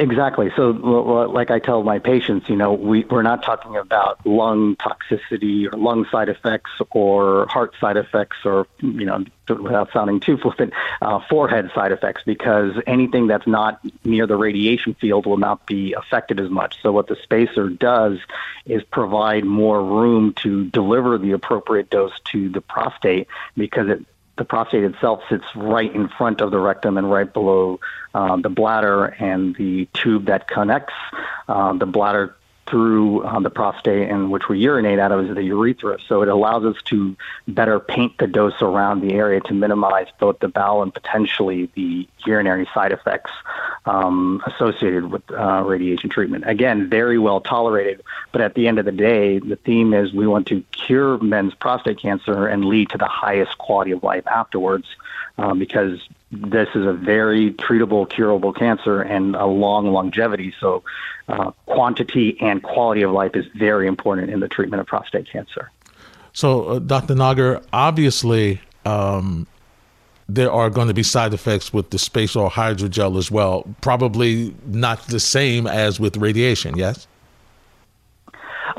Exactly. 0.00 0.52
So, 0.54 0.70
like 0.70 1.50
I 1.50 1.58
tell 1.58 1.82
my 1.82 1.98
patients, 1.98 2.48
you 2.48 2.54
know, 2.54 2.72
we, 2.72 3.04
we're 3.04 3.22
not 3.22 3.42
talking 3.42 3.76
about 3.76 4.24
lung 4.24 4.76
toxicity 4.76 5.66
or 5.66 5.76
lung 5.76 6.06
side 6.12 6.28
effects 6.28 6.70
or 6.92 7.48
heart 7.48 7.74
side 7.80 7.96
effects 7.96 8.36
or, 8.44 8.68
you 8.80 9.04
know, 9.04 9.24
without 9.48 9.92
sounding 9.92 10.20
too 10.20 10.36
flippant, 10.36 10.72
uh, 11.02 11.18
forehead 11.28 11.72
side 11.74 11.90
effects 11.90 12.22
because 12.24 12.80
anything 12.86 13.26
that's 13.26 13.48
not 13.48 13.80
near 14.04 14.28
the 14.28 14.36
radiation 14.36 14.94
field 14.94 15.26
will 15.26 15.36
not 15.36 15.66
be 15.66 15.94
affected 15.94 16.38
as 16.38 16.48
much. 16.48 16.80
So, 16.80 16.92
what 16.92 17.08
the 17.08 17.16
spacer 17.16 17.68
does 17.68 18.20
is 18.66 18.84
provide 18.84 19.44
more 19.44 19.82
room 19.82 20.32
to 20.34 20.66
deliver 20.66 21.18
the 21.18 21.32
appropriate 21.32 21.90
dose 21.90 22.18
to 22.26 22.48
the 22.50 22.60
prostate 22.60 23.26
because 23.56 23.88
it 23.88 24.06
the 24.38 24.44
prostate 24.44 24.84
itself 24.84 25.20
sits 25.28 25.44
right 25.54 25.94
in 25.94 26.08
front 26.08 26.40
of 26.40 26.50
the 26.50 26.58
rectum 26.58 26.96
and 26.96 27.10
right 27.10 27.32
below 27.32 27.80
uh, 28.14 28.36
the 28.36 28.48
bladder, 28.48 29.04
and 29.04 29.54
the 29.56 29.86
tube 29.92 30.26
that 30.26 30.48
connects 30.48 30.94
uh, 31.48 31.72
the 31.74 31.86
bladder 31.86 32.34
through 32.68 33.24
um, 33.24 33.42
the 33.42 33.50
prostate 33.50 34.10
and 34.10 34.30
which 34.30 34.48
we 34.48 34.58
urinate 34.58 34.98
out 34.98 35.12
of 35.12 35.24
is 35.24 35.34
the 35.34 35.42
urethra. 35.42 35.98
So 36.06 36.22
it 36.22 36.28
allows 36.28 36.64
us 36.64 36.80
to 36.86 37.16
better 37.46 37.80
paint 37.80 38.18
the 38.18 38.26
dose 38.26 38.60
around 38.60 39.00
the 39.00 39.14
area 39.14 39.40
to 39.42 39.54
minimize 39.54 40.06
both 40.18 40.38
the 40.40 40.48
bowel 40.48 40.82
and 40.82 40.92
potentially 40.92 41.70
the 41.74 42.06
urinary 42.26 42.68
side 42.74 42.92
effects 42.92 43.30
um, 43.86 44.42
associated 44.46 45.10
with 45.10 45.22
uh, 45.30 45.62
radiation 45.64 46.10
treatment. 46.10 46.44
Again, 46.46 46.88
very 46.88 47.18
well 47.18 47.40
tolerated, 47.40 48.02
but 48.32 48.40
at 48.40 48.54
the 48.54 48.68
end 48.68 48.78
of 48.78 48.84
the 48.84 48.92
day, 48.92 49.38
the 49.38 49.56
theme 49.56 49.94
is 49.94 50.12
we 50.12 50.26
want 50.26 50.46
to 50.48 50.62
cure 50.72 51.18
men's 51.18 51.54
prostate 51.54 51.98
cancer 51.98 52.46
and 52.46 52.64
lead 52.64 52.90
to 52.90 52.98
the 52.98 53.06
highest 53.06 53.56
quality 53.58 53.92
of 53.92 54.02
life 54.02 54.26
afterwards 54.26 54.86
um, 55.38 55.58
because 55.58 56.00
this 56.30 56.68
is 56.74 56.86
a 56.86 56.92
very 56.92 57.52
treatable, 57.52 58.08
curable 58.08 58.52
cancer 58.52 59.00
and 59.00 59.34
a 59.34 59.46
long 59.46 59.92
longevity. 59.92 60.54
So, 60.60 60.82
uh, 61.28 61.52
quantity 61.66 62.38
and 62.40 62.62
quality 62.62 63.02
of 63.02 63.12
life 63.12 63.34
is 63.34 63.46
very 63.54 63.86
important 63.86 64.30
in 64.30 64.40
the 64.40 64.48
treatment 64.48 64.80
of 64.80 64.86
prostate 64.86 65.30
cancer. 65.30 65.70
So, 66.32 66.64
uh, 66.64 66.78
Dr. 66.80 67.14
Nagar, 67.14 67.62
obviously, 67.72 68.60
um, 68.84 69.46
there 70.28 70.52
are 70.52 70.68
going 70.68 70.88
to 70.88 70.94
be 70.94 71.02
side 71.02 71.32
effects 71.32 71.72
with 71.72 71.90
the 71.90 71.96
SpaceOAR 71.96 72.50
hydrogel 72.50 73.18
as 73.18 73.30
well. 73.30 73.66
Probably 73.80 74.54
not 74.66 75.06
the 75.06 75.20
same 75.20 75.66
as 75.66 75.98
with 75.98 76.16
radiation, 76.18 76.76
yes? 76.76 77.06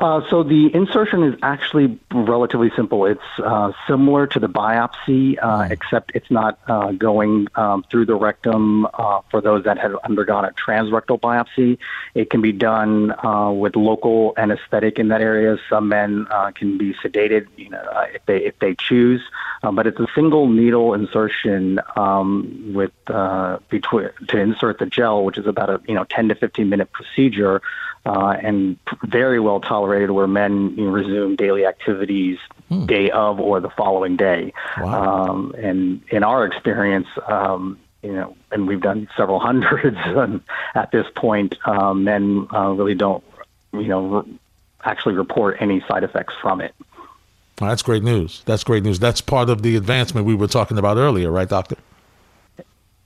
Uh, 0.00 0.22
so 0.30 0.42
the 0.42 0.74
insertion 0.74 1.22
is 1.22 1.38
actually 1.42 1.98
relatively 2.10 2.72
simple. 2.74 3.04
It's 3.04 3.20
uh, 3.38 3.72
similar 3.86 4.26
to 4.28 4.40
the 4.40 4.48
biopsy, 4.48 5.36
uh, 5.40 5.68
except 5.70 6.12
it's 6.14 6.30
not 6.30 6.58
uh, 6.66 6.92
going 6.92 7.48
um, 7.54 7.84
through 7.90 8.06
the 8.06 8.14
rectum 8.14 8.86
uh, 8.94 9.20
for 9.30 9.42
those 9.42 9.64
that 9.64 9.78
have 9.78 9.94
undergone 10.02 10.46
a 10.46 10.52
transrectal 10.52 11.20
biopsy. 11.20 11.76
It 12.14 12.30
can 12.30 12.40
be 12.40 12.50
done 12.50 13.12
uh, 13.22 13.52
with 13.52 13.76
local 13.76 14.32
anesthetic 14.38 14.98
in 14.98 15.08
that 15.08 15.20
area. 15.20 15.58
Some 15.68 15.88
men 15.88 16.26
can 16.54 16.78
be 16.78 16.94
sedated, 16.94 17.48
you 17.58 17.68
know, 17.68 18.06
if 18.14 18.24
they 18.24 18.38
if 18.38 18.58
they 18.58 18.74
choose. 18.76 19.20
but 19.62 19.86
it's 19.86 20.00
a 20.00 20.06
single 20.14 20.48
needle 20.48 20.94
insertion 20.94 21.78
um, 21.96 22.72
with 22.72 22.92
between 23.68 24.08
to 24.28 24.38
insert 24.38 24.78
the 24.78 24.86
gel, 24.86 25.24
which 25.24 25.36
is 25.36 25.46
about 25.46 25.68
a 25.68 25.82
you 25.86 25.94
know 25.94 26.04
10 26.04 26.28
to 26.28 26.34
15 26.34 26.70
minute 26.70 26.90
procedure 26.90 27.60
uh, 28.06 28.36
and 28.42 28.78
very 29.04 29.40
well 29.40 29.60
tolerated 29.60 29.89
where 29.90 30.26
men 30.26 30.74
you 30.76 30.84
know, 30.84 30.90
resume 30.90 31.36
daily 31.36 31.66
activities 31.66 32.38
hmm. 32.68 32.86
day 32.86 33.10
of 33.10 33.40
or 33.40 33.60
the 33.60 33.70
following 33.70 34.16
day. 34.16 34.52
Wow. 34.78 35.24
Um, 35.24 35.54
and 35.58 36.02
in 36.10 36.22
our 36.22 36.46
experience, 36.46 37.08
um, 37.26 37.78
you 38.02 38.12
know, 38.12 38.36
and 38.50 38.66
we've 38.66 38.80
done 38.80 39.08
several 39.16 39.40
hundreds 39.50 39.98
at 40.74 40.90
this 40.90 41.06
point, 41.14 41.56
um, 41.66 42.04
men 42.04 42.46
uh, 42.52 42.70
really 42.70 42.94
don't, 42.94 43.24
you 43.72 43.88
know, 43.88 44.06
re- 44.06 44.38
actually 44.84 45.14
report 45.14 45.56
any 45.60 45.80
side 45.86 46.04
effects 46.04 46.34
from 46.40 46.60
it. 46.60 46.74
Well, 47.60 47.68
that's 47.68 47.82
great 47.82 48.02
news. 48.02 48.42
That's 48.46 48.64
great 48.64 48.82
news. 48.82 48.98
That's 48.98 49.20
part 49.20 49.50
of 49.50 49.60
the 49.62 49.76
advancement 49.76 50.26
we 50.26 50.34
were 50.34 50.46
talking 50.46 50.78
about 50.78 50.96
earlier, 50.96 51.30
right, 51.30 51.48
Doctor? 51.48 51.76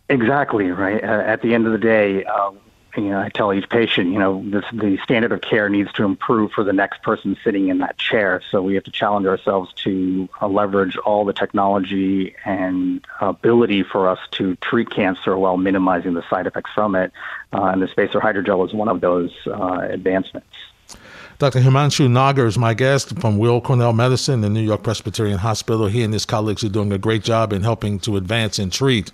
Exactly 0.09 0.71
right. 0.71 1.03
Uh, 1.03 1.07
at 1.07 1.43
the 1.43 1.55
end 1.55 1.67
of 1.67 1.73
the 1.73 1.79
day, 1.79 2.25
um, 2.25 2.59
you 2.97 3.11
know, 3.11 3.21
I 3.21 3.29
tell 3.29 3.53
each 3.53 3.69
patient, 3.69 4.13
you 4.13 4.19
know, 4.19 4.43
this, 4.45 4.65
the 4.73 4.99
standard 5.03 5.33
of 5.33 5.41
care 5.41 5.69
needs 5.69 5.93
to 5.95 6.05
improve 6.05 6.53
for 6.53 6.65
the 6.65 6.73
next 6.73 7.03
person 7.03 7.37
sitting 7.43 7.69
in 7.69 7.79
that 7.79 7.99
chair. 7.99 8.43
So 8.51 8.63
we 8.63 8.75
have 8.75 8.85
to 8.85 8.91
challenge 8.91 9.27
ourselves 9.27 9.73
to 9.85 10.29
uh, 10.41 10.49
leverage 10.49 10.97
all 10.97 11.25
the 11.25 11.33
technology 11.33 12.35
and 12.45 13.05
ability 13.21 13.83
for 13.83 14.09
us 14.09 14.19
to 14.33 14.57
treat 14.57 14.91
cancer 14.91 15.37
while 15.37 15.57
minimizing 15.57 16.15
the 16.15 16.25
side 16.29 16.47
effects 16.47 16.71
from 16.75 16.95
it. 16.95 17.13
Uh, 17.53 17.65
and 17.65 17.83
the 17.83 17.89
spacer 17.89 18.21
hydrogel 18.21 18.67
is 18.67 18.73
one 18.73 18.89
of 18.89 19.01
those 19.01 19.33
uh, 19.47 19.87
advancements. 19.91 20.57
Dr. 21.45 21.61
Himanshu 21.61 22.11
Nagar 22.11 22.47
is 22.47 22.57
my 22.57 22.73
guest 22.73 23.19
from 23.19 23.37
Weill 23.37 23.61
Cornell 23.61 23.93
Medicine 23.93 24.43
and 24.45 24.55
New 24.55 24.63
York 24.63 24.83
Presbyterian 24.83 25.37
Hospital. 25.37 25.89
He 25.89 26.03
and 26.03 26.11
his 26.11 26.25
colleagues 26.25 26.65
are 26.65 26.71
doing 26.71 26.91
a 26.91 26.97
great 26.97 27.23
job 27.23 27.53
in 27.53 27.63
helping 27.63 27.99
to 27.99 28.17
advance 28.17 28.59
and 28.59 28.73
treat 28.73 29.13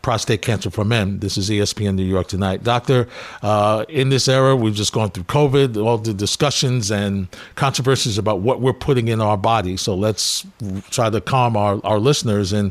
prostate 0.00 0.42
cancer 0.42 0.70
for 0.70 0.84
men. 0.84 1.18
This 1.18 1.36
is 1.36 1.50
ESPN 1.50 1.96
New 1.96 2.04
York 2.04 2.28
tonight. 2.28 2.62
Doctor, 2.62 3.08
uh, 3.42 3.84
in 3.88 4.10
this 4.10 4.28
era, 4.28 4.54
we've 4.54 4.76
just 4.76 4.92
gone 4.92 5.10
through 5.10 5.24
COVID, 5.24 5.84
all 5.84 5.98
the 5.98 6.14
discussions 6.14 6.92
and 6.92 7.26
controversies 7.56 8.16
about 8.16 8.38
what 8.38 8.60
we're 8.60 8.72
putting 8.72 9.08
in 9.08 9.20
our 9.20 9.36
body. 9.36 9.76
So 9.76 9.96
let's 9.96 10.46
try 10.90 11.10
to 11.10 11.20
calm 11.20 11.56
our, 11.56 11.80
our 11.82 11.98
listeners. 11.98 12.52
And 12.52 12.70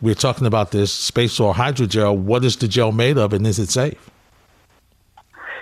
we're 0.00 0.14
talking 0.14 0.46
about 0.46 0.70
this 0.70 1.10
SpaceOAR 1.10 1.54
hydrogel. 1.54 2.16
What 2.16 2.44
is 2.44 2.56
the 2.56 2.68
gel 2.68 2.92
made 2.92 3.18
of 3.18 3.32
and 3.32 3.44
is 3.48 3.58
it 3.58 3.70
safe? 3.70 4.12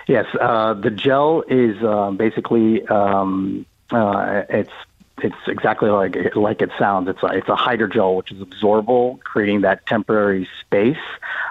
Yes, 0.07 0.25
uh, 0.39 0.73
the 0.73 0.89
gel 0.89 1.43
is 1.47 1.81
uh, 1.81 2.11
basically 2.11 2.85
um, 2.87 3.65
uh, 3.91 4.43
it's 4.49 4.71
it's 5.19 5.35
exactly 5.47 5.89
like 5.89 6.35
like 6.35 6.61
it 6.61 6.71
sounds. 6.77 7.07
It's 7.07 7.23
a, 7.23 7.27
it's 7.27 7.47
a 7.47 7.55
hydrogel, 7.55 8.17
which 8.17 8.31
is 8.31 8.39
absorbable, 8.39 9.19
creating 9.21 9.61
that 9.61 9.85
temporary 9.85 10.47
space. 10.61 10.97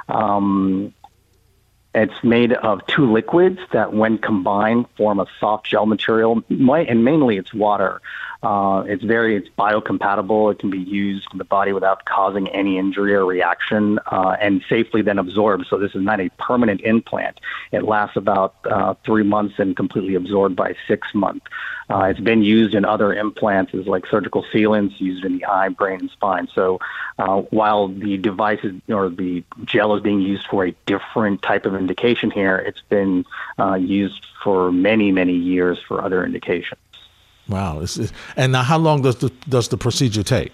Um, 0.08 0.92
it's 1.94 2.24
made 2.24 2.52
of 2.52 2.86
two 2.86 3.12
liquids 3.12 3.60
that, 3.72 3.92
when 3.92 4.16
combined, 4.16 4.86
form 4.96 5.20
a 5.20 5.26
soft 5.38 5.66
gel 5.66 5.84
material, 5.84 6.42
and 6.48 7.04
mainly 7.04 7.36
it's 7.36 7.52
water. 7.52 8.00
Uh, 8.42 8.82
it's 8.86 9.04
very 9.04 9.36
it's 9.36 9.48
biocompatible. 9.56 10.50
It 10.50 10.58
can 10.58 10.70
be 10.70 10.78
used 10.78 11.28
in 11.32 11.38
the 11.38 11.44
body 11.44 11.72
without 11.72 12.04
causing 12.04 12.48
any 12.48 12.76
injury 12.78 13.14
or 13.14 13.24
reaction, 13.24 14.00
uh, 14.06 14.36
and 14.40 14.64
safely 14.68 15.02
then 15.02 15.18
absorbed. 15.18 15.66
So 15.68 15.78
this 15.78 15.94
is 15.94 16.02
not 16.02 16.20
a 16.20 16.28
permanent 16.38 16.80
implant. 16.80 17.38
It 17.70 17.84
lasts 17.84 18.16
about 18.16 18.54
uh, 18.64 18.94
three 19.04 19.22
months 19.22 19.54
and 19.58 19.76
completely 19.76 20.16
absorbed 20.16 20.56
by 20.56 20.74
six 20.88 21.14
months. 21.14 21.46
Uh, 21.88 22.04
it's 22.04 22.20
been 22.20 22.42
used 22.42 22.74
in 22.74 22.84
other 22.84 23.12
implants 23.12 23.74
like 23.74 24.06
surgical 24.06 24.44
sealants 24.52 25.00
used 25.00 25.24
in 25.24 25.38
the 25.38 25.44
eye, 25.44 25.68
brain, 25.68 26.00
and 26.00 26.10
spine. 26.10 26.48
So 26.54 26.80
uh, 27.18 27.42
while 27.50 27.88
the 27.88 28.16
device 28.16 28.60
is, 28.62 28.74
or 28.88 29.08
the 29.08 29.44
gel 29.64 29.94
is 29.94 30.02
being 30.02 30.20
used 30.20 30.46
for 30.46 30.64
a 30.64 30.72
different 30.86 31.42
type 31.42 31.66
of 31.66 31.74
indication 31.74 32.30
here, 32.30 32.56
it's 32.56 32.82
been 32.88 33.24
uh, 33.58 33.74
used 33.74 34.24
for 34.42 34.72
many, 34.72 35.12
many 35.12 35.34
years 35.34 35.78
for 35.86 36.02
other 36.02 36.24
indications. 36.24 36.80
Wow. 37.52 37.84
and 38.36 38.52
now, 38.52 38.62
how 38.62 38.78
long 38.78 39.02
does 39.02 39.16
the, 39.16 39.30
does 39.48 39.68
the 39.68 39.76
procedure 39.76 40.22
take? 40.22 40.52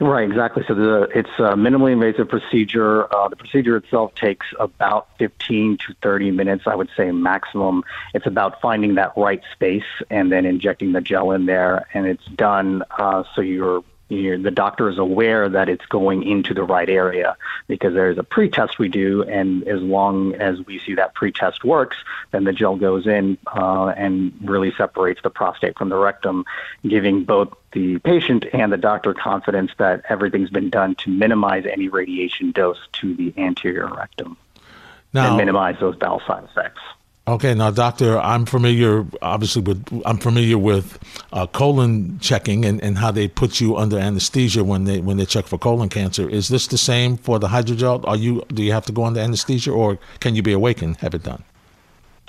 Right, 0.00 0.28
exactly. 0.28 0.62
So 0.68 0.74
the, 0.74 1.08
it's 1.14 1.30
a 1.38 1.54
minimally 1.56 1.92
invasive 1.92 2.28
procedure. 2.28 3.12
Uh, 3.12 3.28
the 3.28 3.36
procedure 3.36 3.76
itself 3.76 4.14
takes 4.14 4.46
about 4.60 5.08
15 5.18 5.78
to 5.78 5.94
30 6.02 6.30
minutes, 6.30 6.64
I 6.66 6.76
would 6.76 6.88
say 6.96 7.10
maximum. 7.10 7.82
It's 8.14 8.26
about 8.26 8.60
finding 8.60 8.94
that 8.94 9.12
right 9.16 9.42
space 9.52 9.82
and 10.08 10.30
then 10.30 10.46
injecting 10.46 10.92
the 10.92 11.00
gel 11.00 11.32
in 11.32 11.46
there, 11.46 11.86
and 11.94 12.06
it's 12.06 12.24
done 12.26 12.84
uh, 12.96 13.24
so 13.34 13.40
you're 13.40 13.82
you're, 14.08 14.38
the 14.38 14.50
doctor 14.50 14.88
is 14.88 14.98
aware 14.98 15.48
that 15.48 15.68
it's 15.68 15.84
going 15.86 16.22
into 16.22 16.54
the 16.54 16.62
right 16.62 16.88
area 16.88 17.36
because 17.66 17.94
there's 17.94 18.18
a 18.18 18.22
pre-test 18.22 18.78
we 18.78 18.88
do, 18.88 19.22
and 19.24 19.66
as 19.68 19.80
long 19.82 20.34
as 20.34 20.64
we 20.66 20.78
see 20.78 20.94
that 20.94 21.14
pre-test 21.14 21.64
works, 21.64 21.96
then 22.30 22.44
the 22.44 22.52
gel 22.52 22.76
goes 22.76 23.06
in 23.06 23.36
uh, 23.54 23.88
and 23.88 24.32
really 24.42 24.72
separates 24.76 25.20
the 25.22 25.30
prostate 25.30 25.76
from 25.76 25.90
the 25.90 25.96
rectum, 25.96 26.44
giving 26.86 27.24
both 27.24 27.52
the 27.72 27.98
patient 27.98 28.46
and 28.52 28.72
the 28.72 28.78
doctor 28.78 29.12
confidence 29.12 29.72
that 29.78 30.02
everything's 30.08 30.50
been 30.50 30.70
done 30.70 30.94
to 30.94 31.10
minimize 31.10 31.66
any 31.66 31.88
radiation 31.88 32.50
dose 32.50 32.78
to 32.92 33.14
the 33.14 33.34
anterior 33.36 33.92
rectum 33.94 34.36
now, 35.12 35.28
and 35.28 35.36
minimize 35.36 35.76
those 35.80 35.96
bowel 35.96 36.22
side 36.26 36.44
effects. 36.44 36.80
Okay, 37.28 37.52
now, 37.52 37.70
doctor, 37.70 38.18
I'm 38.18 38.46
familiar, 38.46 39.04
obviously, 39.20 39.60
with 39.60 39.84
I'm 40.06 40.16
familiar 40.16 40.56
with 40.56 40.98
uh, 41.30 41.46
colon 41.46 42.18
checking 42.20 42.64
and, 42.64 42.82
and 42.82 42.96
how 42.96 43.10
they 43.10 43.28
put 43.28 43.60
you 43.60 43.76
under 43.76 43.98
anesthesia 43.98 44.64
when 44.64 44.84
they 44.84 45.00
when 45.00 45.18
they 45.18 45.26
check 45.26 45.44
for 45.44 45.58
colon 45.58 45.90
cancer. 45.90 46.26
Is 46.26 46.48
this 46.48 46.66
the 46.68 46.78
same 46.78 47.18
for 47.18 47.38
the 47.38 47.48
hydrogel? 47.48 48.02
Are 48.08 48.16
you 48.16 48.42
do 48.48 48.62
you 48.62 48.72
have 48.72 48.86
to 48.86 48.92
go 48.92 49.04
under 49.04 49.20
anesthesia, 49.20 49.70
or 49.70 49.98
can 50.20 50.36
you 50.36 50.42
be 50.42 50.54
awake 50.54 50.80
and 50.80 50.96
have 50.96 51.12
it 51.12 51.22
done? 51.22 51.44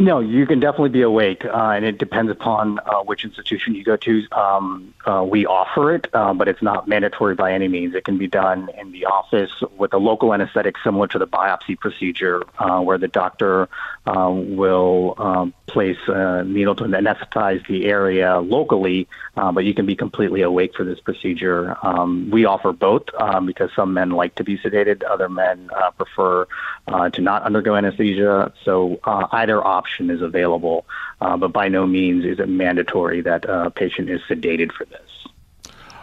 No, 0.02 0.22
you 0.22 0.46
can 0.46 0.62
definitely 0.62 0.92
be 0.92 1.02
awake, 1.02 1.44
uh, 1.44 1.72
and 1.76 1.84
it 1.84 1.98
depends 1.98 2.32
upon 2.32 2.80
uh, 2.80 3.04
which 3.04 3.26
institution 3.26 3.76
you 3.76 3.84
go 3.84 3.98
to. 3.98 4.26
Um, 4.32 4.94
uh, 5.06 5.26
we 5.30 5.46
offer 5.46 5.94
it, 5.94 6.08
uh, 6.14 6.34
but 6.34 6.48
it's 6.48 6.62
not 6.62 6.88
mandatory 6.88 7.36
by 7.36 7.52
any 7.52 7.68
means. 7.68 7.94
It 7.96 8.06
can 8.06 8.18
be 8.18 8.28
done 8.28 8.70
in 8.78 8.94
the 8.94 9.08
office 9.08 9.52
with 9.78 9.94
a 9.94 9.98
local 9.98 10.34
anesthetic, 10.34 10.78
similar 10.86 11.08
to 11.08 11.20
the 11.20 11.28
biopsy 11.28 11.78
procedure, 11.78 12.44
uh, 12.60 12.80
where 12.80 12.98
the 12.98 13.10
doctor 13.10 13.68
uh, 14.08 14.30
will 14.32 15.16
um, 15.18 15.54
place 15.68 15.98
a 16.08 16.46
needle 16.46 16.76
to 16.76 16.86
anesthetize 16.86 17.68
the 17.68 17.86
area 17.86 18.40
locally, 18.40 19.06
but 19.36 19.66
you 19.66 19.74
can 19.74 19.86
be 19.86 19.96
completely 19.96 20.42
awake 20.42 20.76
for 20.76 20.84
this 20.84 21.00
procedure. 21.00 21.78
Um, 21.82 22.30
we 22.30 22.46
offer 22.46 22.72
both 22.72 23.04
um, 23.18 23.46
because 23.46 23.70
some 23.76 23.94
men 23.94 24.12
like 24.12 24.36
to 24.36 24.44
be 24.44 24.58
sedated, 24.58 25.04
other 25.04 25.30
men 25.30 25.70
prefer 25.98 26.48
to 26.88 27.22
not 27.22 27.44
undergo 27.44 27.76
anesthesia. 27.76 28.54
So 28.64 29.00
either 29.04 29.66
option 29.66 29.89
option 29.90 30.10
is 30.10 30.22
available, 30.22 30.86
uh, 31.22 31.38
but 31.38 31.52
by 31.52 31.68
no 31.68 31.86
means 31.88 32.26
is 32.26 32.40
it 32.40 32.48
mandatory 32.48 33.22
that 33.22 33.46
a 33.46 33.70
patient 33.72 34.10
is 34.10 34.22
sedated 34.30 34.72
for 34.72 34.86
this. 34.86 35.09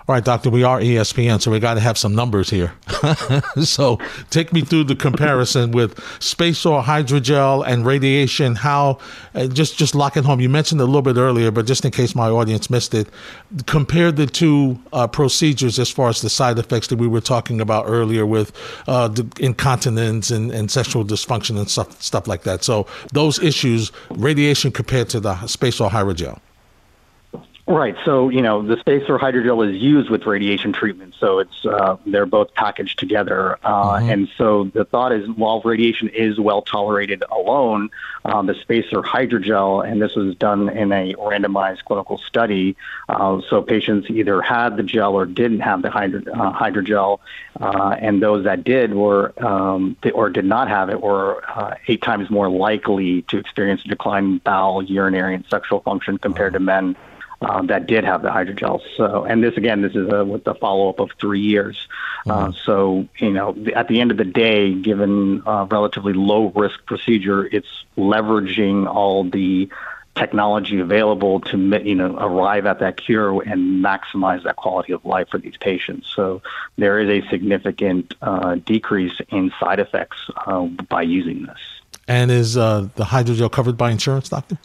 All 0.08 0.14
right, 0.14 0.24
doctor, 0.24 0.50
we 0.50 0.62
are 0.62 0.78
ESPN, 0.78 1.42
so 1.42 1.50
we 1.50 1.58
got 1.58 1.74
to 1.74 1.80
have 1.80 1.98
some 1.98 2.14
numbers 2.14 2.48
here. 2.48 2.72
so 3.64 3.98
take 4.30 4.52
me 4.52 4.60
through 4.60 4.84
the 4.84 4.94
comparison 4.94 5.72
with 5.72 5.96
SpaceOAR 6.20 6.84
hydrogel 6.84 7.66
and 7.66 7.84
radiation. 7.84 8.54
How, 8.54 9.00
uh, 9.34 9.48
just 9.48 9.76
just 9.76 9.96
lock 9.96 10.16
it 10.16 10.24
home. 10.24 10.38
You 10.38 10.48
mentioned 10.48 10.80
it 10.80 10.84
a 10.84 10.86
little 10.86 11.02
bit 11.02 11.16
earlier, 11.16 11.50
but 11.50 11.66
just 11.66 11.84
in 11.84 11.90
case 11.90 12.14
my 12.14 12.28
audience 12.28 12.70
missed 12.70 12.94
it, 12.94 13.08
compare 13.66 14.12
the 14.12 14.26
two 14.26 14.78
uh, 14.92 15.08
procedures 15.08 15.80
as 15.80 15.90
far 15.90 16.08
as 16.08 16.20
the 16.20 16.30
side 16.30 16.60
effects 16.60 16.86
that 16.86 16.98
we 17.00 17.08
were 17.08 17.20
talking 17.20 17.60
about 17.60 17.86
earlier 17.88 18.24
with 18.24 18.52
uh, 18.86 19.12
incontinence 19.40 20.30
and, 20.30 20.52
and 20.52 20.70
sexual 20.70 21.04
dysfunction 21.04 21.58
and 21.58 21.68
stuff 21.68 22.00
stuff 22.00 22.28
like 22.28 22.44
that. 22.44 22.62
So 22.62 22.86
those 23.12 23.42
issues, 23.42 23.90
radiation 24.10 24.70
compared 24.70 25.08
to 25.08 25.18
the 25.18 25.34
SpaceOAR 25.34 25.90
hydrogel. 25.90 26.38
Right. 27.68 27.96
So, 28.04 28.28
you 28.28 28.42
know, 28.42 28.62
the 28.62 28.78
spacer 28.78 29.18
hydrogel 29.18 29.68
is 29.68 29.82
used 29.82 30.08
with 30.08 30.24
radiation 30.24 30.72
treatment. 30.72 31.16
So 31.18 31.40
it's, 31.40 31.66
uh, 31.66 31.96
they're 32.06 32.24
both 32.24 32.54
packaged 32.54 32.96
together. 32.96 33.58
Uh, 33.64 33.94
mm-hmm. 33.94 34.08
And 34.08 34.28
so 34.38 34.70
the 34.72 34.84
thought 34.84 35.10
is 35.10 35.28
while 35.30 35.60
radiation 35.62 36.08
is 36.10 36.38
well 36.38 36.62
tolerated 36.62 37.24
alone, 37.28 37.90
um, 38.24 38.46
the 38.46 38.54
spacer 38.54 39.02
hydrogel, 39.02 39.84
and 39.84 40.00
this 40.00 40.14
was 40.14 40.36
done 40.36 40.68
in 40.68 40.92
a 40.92 41.14
randomized 41.14 41.84
clinical 41.84 42.18
study. 42.18 42.76
Uh, 43.08 43.40
so 43.50 43.62
patients 43.62 44.08
either 44.10 44.40
had 44.40 44.76
the 44.76 44.84
gel 44.84 45.14
or 45.14 45.26
didn't 45.26 45.60
have 45.60 45.82
the 45.82 45.90
hydro, 45.90 46.20
uh, 46.34 46.52
hydrogel. 46.56 47.18
Uh, 47.60 47.96
and 47.98 48.22
those 48.22 48.44
that 48.44 48.62
did 48.62 48.94
were, 48.94 49.32
um, 49.44 49.96
or 50.14 50.30
did 50.30 50.44
not 50.44 50.68
have 50.68 50.88
it 50.88 51.00
were 51.00 51.42
uh, 51.48 51.74
eight 51.88 52.00
times 52.00 52.30
more 52.30 52.48
likely 52.48 53.22
to 53.22 53.38
experience 53.38 53.82
a 53.84 53.88
decline 53.88 54.24
in 54.24 54.38
bowel, 54.38 54.84
urinary, 54.84 55.34
and 55.34 55.44
sexual 55.50 55.80
function 55.80 56.16
compared 56.16 56.52
to 56.52 56.60
men 56.60 56.94
um, 57.40 57.66
that 57.66 57.86
did 57.86 58.04
have 58.04 58.22
the 58.22 58.28
hydrogel. 58.28 58.80
So, 58.96 59.24
and 59.24 59.42
this 59.42 59.56
again, 59.56 59.82
this 59.82 59.94
is 59.94 60.08
a, 60.12 60.24
with 60.24 60.44
the 60.44 60.54
follow 60.54 60.88
up 60.88 61.00
of 61.00 61.10
three 61.20 61.40
years. 61.40 61.88
Uh, 62.26 62.30
mm-hmm. 62.30 62.50
Uh, 62.50 62.52
so, 62.64 63.08
you 63.18 63.30
know, 63.30 63.56
at 63.74 63.88
the 63.88 64.00
end 64.00 64.10
of 64.10 64.16
the 64.16 64.24
day, 64.24 64.72
given 64.72 65.42
a 65.46 65.66
relatively 65.66 66.12
low 66.12 66.48
risk 66.54 66.84
procedure, 66.86 67.44
it's 67.44 67.68
leveraging 67.96 68.86
all 68.86 69.24
the 69.24 69.68
technology 70.16 70.80
available 70.80 71.40
to 71.40 71.58
you 71.84 71.94
know 71.94 72.16
arrive 72.16 72.64
at 72.64 72.78
that 72.80 72.96
cure 72.96 73.42
and 73.42 73.84
maximize 73.84 74.42
that 74.44 74.56
quality 74.56 74.92
of 74.92 75.04
life 75.04 75.28
for 75.28 75.38
these 75.38 75.56
patients. 75.58 76.08
So 76.14 76.42
there 76.76 76.98
is 76.98 77.22
a 77.22 77.28
significant 77.28 78.14
uh, 78.22 78.56
decrease 78.56 79.20
in 79.28 79.52
side 79.60 79.78
effects 79.78 80.16
uh, 80.46 80.62
by 80.64 81.02
using 81.02 81.44
this. 81.44 81.58
And 82.08 82.30
is 82.30 82.56
uh, 82.56 82.88
the 82.94 83.04
hydrogel 83.04 83.52
covered 83.52 83.76
by 83.76 83.90
insurance, 83.90 84.28
doctor? 84.28 84.58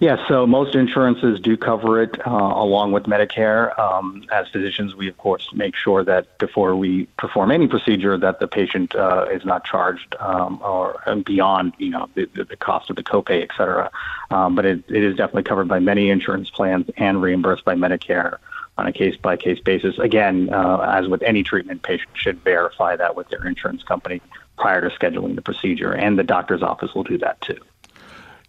Yeah, 0.00 0.26
so 0.28 0.46
most 0.46 0.74
insurances 0.74 1.40
do 1.40 1.56
cover 1.56 2.02
it 2.02 2.26
uh, 2.26 2.30
along 2.30 2.92
with 2.92 3.04
Medicare. 3.04 3.78
Um, 3.78 4.24
as 4.32 4.48
physicians, 4.48 4.94
we 4.94 5.08
of 5.08 5.16
course 5.18 5.48
make 5.54 5.76
sure 5.76 6.02
that 6.04 6.36
before 6.38 6.74
we 6.74 7.06
perform 7.16 7.50
any 7.50 7.68
procedure, 7.68 8.18
that 8.18 8.40
the 8.40 8.48
patient 8.48 8.94
uh, 8.94 9.26
is 9.30 9.44
not 9.44 9.64
charged 9.64 10.16
um, 10.18 10.60
or 10.62 11.00
beyond, 11.24 11.74
you 11.78 11.90
know, 11.90 12.08
the, 12.14 12.26
the 12.26 12.56
cost 12.56 12.90
of 12.90 12.96
the 12.96 13.04
copay, 13.04 13.42
et 13.42 13.50
cetera. 13.56 13.90
Um, 14.30 14.54
but 14.54 14.64
it, 14.64 14.82
it 14.88 15.04
is 15.04 15.16
definitely 15.16 15.44
covered 15.44 15.68
by 15.68 15.78
many 15.78 16.10
insurance 16.10 16.50
plans 16.50 16.90
and 16.96 17.22
reimbursed 17.22 17.64
by 17.64 17.74
Medicare 17.74 18.38
on 18.76 18.86
a 18.86 18.92
case 18.92 19.16
by 19.16 19.36
case 19.36 19.60
basis. 19.60 19.98
Again, 19.98 20.52
uh, 20.52 20.78
as 20.80 21.06
with 21.06 21.22
any 21.22 21.44
treatment, 21.44 21.82
patients 21.82 22.18
should 22.18 22.42
verify 22.42 22.96
that 22.96 23.14
with 23.14 23.28
their 23.28 23.46
insurance 23.46 23.84
company 23.84 24.20
prior 24.58 24.80
to 24.80 24.94
scheduling 24.96 25.36
the 25.36 25.42
procedure, 25.42 25.92
and 25.92 26.18
the 26.18 26.24
doctor's 26.24 26.62
office 26.62 26.94
will 26.94 27.04
do 27.04 27.18
that 27.18 27.40
too. 27.40 27.60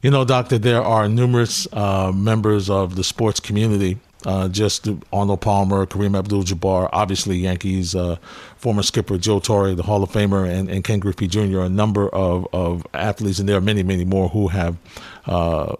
You 0.06 0.12
know, 0.12 0.24
Doctor, 0.24 0.60
there 0.60 0.84
are 0.84 1.10
numerous 1.10 1.68
uh, 1.74 2.12
members 2.12 2.70
of 2.70 2.96
the 2.96 3.04
sports 3.04 3.40
community. 3.40 3.98
Uh, 4.24 4.48
just 4.48 4.88
Arnold 5.12 5.42
Palmer, 5.42 5.88
Kareem 5.88 6.16
Abdul-Jabbar, 6.16 6.92
obviously 6.94 7.38
Yankees 7.38 7.96
uh, 7.96 8.18
former 8.56 8.84
skipper 8.84 9.18
Joe 9.18 9.40
Torre, 9.40 9.74
the 9.74 9.82
Hall 9.82 10.04
of 10.04 10.12
Famer, 10.12 10.48
and, 10.48 10.70
and 10.70 10.84
Ken 10.84 11.00
Griffey 11.00 11.28
Jr. 11.28 11.62
A 11.62 11.70
number 11.70 12.08
of, 12.10 12.46
of 12.54 12.86
athletes, 12.94 13.40
and 13.40 13.50
there 13.50 13.58
are 13.58 13.62
many, 13.62 13.82
many 13.82 14.06
more 14.06 14.30
who 14.30 14.50
have 14.50 14.78
uh, 15.26 15.76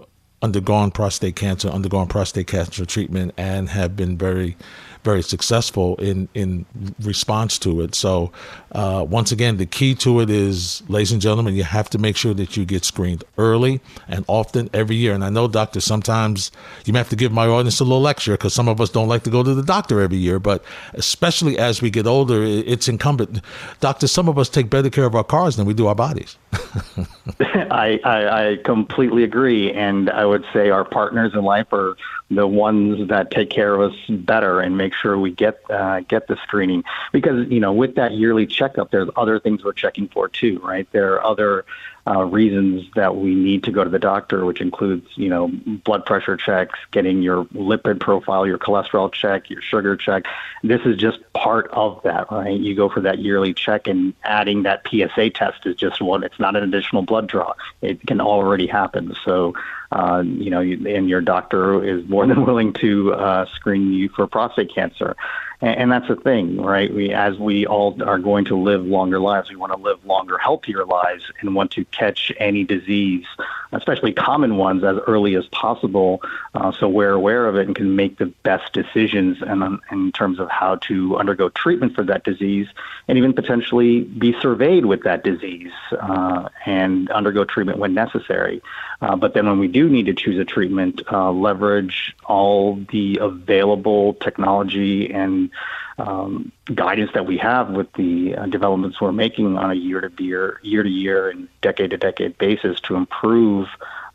undergone 0.46 0.92
prostate 0.92 1.36
cancer, 1.36 1.68
undergone 1.70 2.08
prostate 2.08 2.48
cancer 2.48 2.86
treatment, 2.86 3.34
and 3.36 3.70
have 3.70 3.96
been 3.96 4.16
very 4.18 4.56
very 5.06 5.22
successful 5.22 5.96
in 5.98 6.28
in 6.34 6.66
response 7.00 7.60
to 7.60 7.82
it. 7.82 7.96
So 7.96 8.32
uh, 8.72 9.06
once 9.08 9.32
again, 9.32 9.58
the 9.58 9.68
key 9.68 9.94
to 9.96 10.20
it 10.20 10.30
is, 10.30 10.84
ladies 10.90 11.12
and 11.12 11.22
gentlemen, 11.22 11.54
you 11.54 11.64
have 11.64 11.90
to 11.92 12.00
make 12.00 12.18
sure 12.18 12.34
that 12.34 12.58
you 12.58 12.66
get 12.66 12.84
screened 12.84 13.24
early 13.38 13.80
and 14.08 14.26
often 14.28 14.70
every 14.74 14.96
year. 14.96 15.14
And 15.14 15.24
I 15.24 15.30
know, 15.30 15.48
doctor, 15.48 15.80
sometimes 15.80 16.52
you 16.86 16.92
may 16.92 17.00
have 17.00 17.10
to 17.10 17.16
give 17.16 17.32
my 17.32 17.46
audience 17.46 17.80
a 17.80 17.84
little 17.84 18.02
lecture 18.02 18.34
because 18.34 18.54
some 18.54 18.68
of 18.68 18.82
us 18.82 18.90
don't 18.90 19.08
like 19.08 19.24
to 19.24 19.30
go 19.30 19.44
to 19.44 19.54
the 19.54 19.64
doctor 19.64 20.02
every 20.02 20.18
year. 20.18 20.40
But 20.40 20.64
especially 20.94 21.58
as 21.60 21.82
we 21.84 21.90
get 21.90 22.08
older, 22.08 22.44
it's 22.44 22.88
incumbent. 22.88 23.42
Doctor, 23.80 24.08
some 24.08 24.28
of 24.28 24.38
us 24.38 24.50
take 24.50 24.70
better 24.70 24.90
care 24.90 25.06
of 25.06 25.16
our 25.16 25.24
cars 25.24 25.56
than 25.56 25.66
we 25.68 25.74
do 25.74 25.86
our 25.88 25.96
bodies. 25.96 26.38
I, 27.40 28.00
I, 28.04 28.50
I 28.52 28.58
completely 28.64 29.24
agree, 29.24 29.72
and 29.72 30.10
I 30.10 30.26
would 30.26 30.46
say 30.54 30.70
our 30.70 30.86
partners 30.86 31.34
in 31.34 31.44
life 31.44 31.72
are 31.74 31.98
the 32.30 32.48
ones 32.48 33.10
that 33.10 33.32
take 33.32 33.50
care 33.50 33.76
of 33.76 33.92
us 33.92 33.98
better 34.10 34.60
and 34.60 34.78
make 34.78 34.94
sure 34.94 35.18
we 35.18 35.32
get 35.32 35.60
uh, 35.70 36.02
get 36.02 36.28
the 36.28 36.38
screening. 36.44 36.84
Because 37.12 37.48
you 37.50 37.60
know 37.60 37.74
with 37.74 37.96
that 37.96 38.14
yearly 38.14 38.46
checkup 38.46 38.92
there's 38.92 39.10
other 39.16 39.40
things 39.40 39.64
we're 39.64 39.74
checking 39.74 40.08
for 40.08 40.28
too 40.28 40.60
right? 40.64 40.88
There 40.92 41.14
are 41.14 41.24
other 41.24 41.66
uh, 42.08 42.24
reasons 42.24 42.86
that 42.96 43.16
we 43.16 43.34
need 43.34 43.64
to 43.64 43.72
go 43.72 43.84
to 43.84 43.90
the 43.90 44.00
doctor, 44.00 44.46
which 44.46 44.62
includes, 44.62 45.08
you 45.16 45.28
know, 45.28 45.48
blood 45.48 46.06
pressure 46.06 46.38
checks, 46.38 46.78
getting 46.92 47.24
your 47.24 47.46
lipid 47.46 48.00
profile, 48.00 48.46
your 48.46 48.60
cholesterol 48.60 49.12
check, 49.12 49.50
your 49.50 49.62
sugar 49.62 49.96
check. 49.96 50.26
This 50.64 50.82
is 50.86 50.98
just 50.98 51.20
part 51.34 51.68
of 51.72 52.02
that, 52.04 52.32
right? 52.32 52.60
You 52.60 52.76
go 52.76 52.90
for 52.90 53.02
that 53.02 53.20
yearly 53.20 53.56
check, 53.56 53.88
and 53.88 54.14
adding 54.24 54.64
that 54.64 54.88
PSA 54.88 55.32
test 55.32 55.66
is 55.66 55.76
just 55.76 56.00
one. 56.00 56.24
It's 56.24 56.40
not 56.40 56.56
an 56.56 56.64
additional 56.64 57.02
blood 57.02 57.28
draw. 57.28 57.54
It 57.82 58.06
can 58.06 58.22
already 58.22 58.68
happen. 58.68 59.16
So, 59.26 59.56
uh, 59.92 60.24
you 60.26 60.52
know, 60.52 60.62
and 60.62 61.10
your 61.10 61.22
doctor 61.22 61.84
is 61.84 62.08
more 62.08 62.28
than 62.28 62.46
willing 62.46 62.74
to 62.74 63.14
uh, 63.14 63.46
screen 63.48 63.94
you 63.94 64.10
for 64.10 64.28
prostate 64.28 64.74
cancer. 64.74 65.16
And, 65.62 65.78
and 65.78 65.92
that's 65.92 66.08
the 66.08 66.16
thing, 66.16 66.62
right? 66.62 66.94
We, 66.94 67.12
as 67.12 67.38
we 67.38 67.66
all 67.66 68.02
are 68.04 68.20
going 68.20 68.46
to 68.46 68.58
live 68.58 68.86
longer 68.86 69.20
lives, 69.20 69.50
we 69.50 69.56
want 69.56 69.74
to 69.74 69.80
live 69.80 70.04
longer, 70.06 70.38
healthier 70.38 70.86
lives, 70.86 71.24
and 71.40 71.56
want 71.56 71.72
to 71.72 71.86
catch 71.86 72.32
any 72.38 72.64
disease, 72.64 73.26
especially 73.72 74.14
common 74.14 74.58
ones, 74.58 74.84
as 74.84 74.98
early 75.08 75.36
as 75.36 75.46
possible, 75.48 76.22
uh, 76.54 76.72
so 76.72 76.88
we're 76.88 77.12
aware 77.12 77.48
of 77.48 77.56
it 77.56 77.68
and 77.68 77.76
can 77.76 77.96
make 77.96 78.18
the 78.18 78.28
best 78.44 78.74
decisions 78.74 79.42
in, 79.42 79.64
um, 79.64 79.82
in 79.92 80.12
terms 80.12 80.40
of 80.40 80.50
how 80.50 80.76
to 80.76 81.18
undergo 81.18 81.50
treatment 81.50 81.96
for 81.96 82.04
that 82.04 82.24
disease, 82.24 82.68
and 83.08 83.18
even 83.18 83.34
potentially 83.34 84.02
be 84.02 84.36
surveyed 84.42 84.86
with 84.86 85.04
that 85.04 85.24
disease 85.24 85.72
uh, 86.00 86.50
and 86.66 87.10
undergo 87.12 87.44
treatment 87.44 87.80
when 87.80 87.94
necessary. 87.94 88.62
Uh, 89.02 89.16
but 89.16 89.34
then 89.34 89.46
when 89.46 89.60
we 89.60 89.68
do 89.68 89.90
need 89.90 90.06
to 90.06 90.14
choose 90.14 90.40
a 90.40 90.46
treatment, 90.46 91.02
uh, 91.12 91.32
leverage 91.32 92.16
all 92.26 92.76
the 92.92 93.18
available 93.22 94.14
technology 94.16 95.12
and 95.14 95.50
um, 95.98 96.52
guidance 96.74 97.12
that 97.14 97.26
we 97.26 97.38
have 97.38 97.70
with 97.70 97.92
the 97.94 98.36
uh, 98.36 98.46
developments 98.48 99.00
we're 99.00 99.12
making 99.12 99.58
on 99.58 99.72
a 99.72 99.76
year 99.76 100.02
to 100.02 100.24
year, 100.24 100.60
year 100.62 100.84
to 100.84 100.90
year, 100.90 101.30
and 101.30 101.48
decade 101.62 101.92
to 101.92 101.98
decade 101.98 102.38
basis 102.38 102.80
to 102.82 102.96
improve 102.96 103.68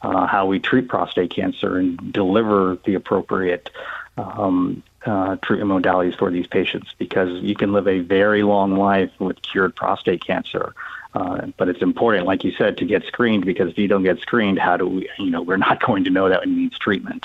uh, 0.02 0.26
how 0.26 0.46
we 0.46 0.58
treat 0.58 0.88
prostate 0.88 1.30
cancer 1.30 1.78
and 1.78 2.12
deliver 2.12 2.78
the 2.84 2.94
appropriate 2.94 3.70
um, 4.16 4.82
uh, 5.06 5.36
treatment 5.36 5.70
modalities 5.70 6.18
for 6.18 6.30
these 6.30 6.46
patients 6.46 6.94
because 6.98 7.42
you 7.42 7.54
can 7.54 7.72
live 7.72 7.88
a 7.88 8.00
very 8.00 8.42
long 8.42 8.76
life 8.76 9.10
with 9.18 9.40
cured 9.40 9.74
prostate 9.74 10.24
cancer. 10.24 10.74
Uh, 11.14 11.46
but 11.56 11.68
it's 11.68 11.82
important, 11.82 12.26
like 12.26 12.44
you 12.44 12.52
said, 12.52 12.76
to 12.76 12.84
get 12.84 13.04
screened 13.04 13.44
because 13.44 13.70
if 13.70 13.78
you 13.78 13.88
don't 13.88 14.04
get 14.04 14.20
screened, 14.20 14.58
how 14.58 14.76
do 14.76 14.86
we, 14.86 15.08
you 15.18 15.30
know, 15.30 15.42
we're 15.42 15.56
not 15.56 15.80
going 15.86 16.04
to 16.04 16.10
know 16.10 16.28
that 16.28 16.42
it 16.42 16.48
needs 16.48 16.78
treatment. 16.78 17.24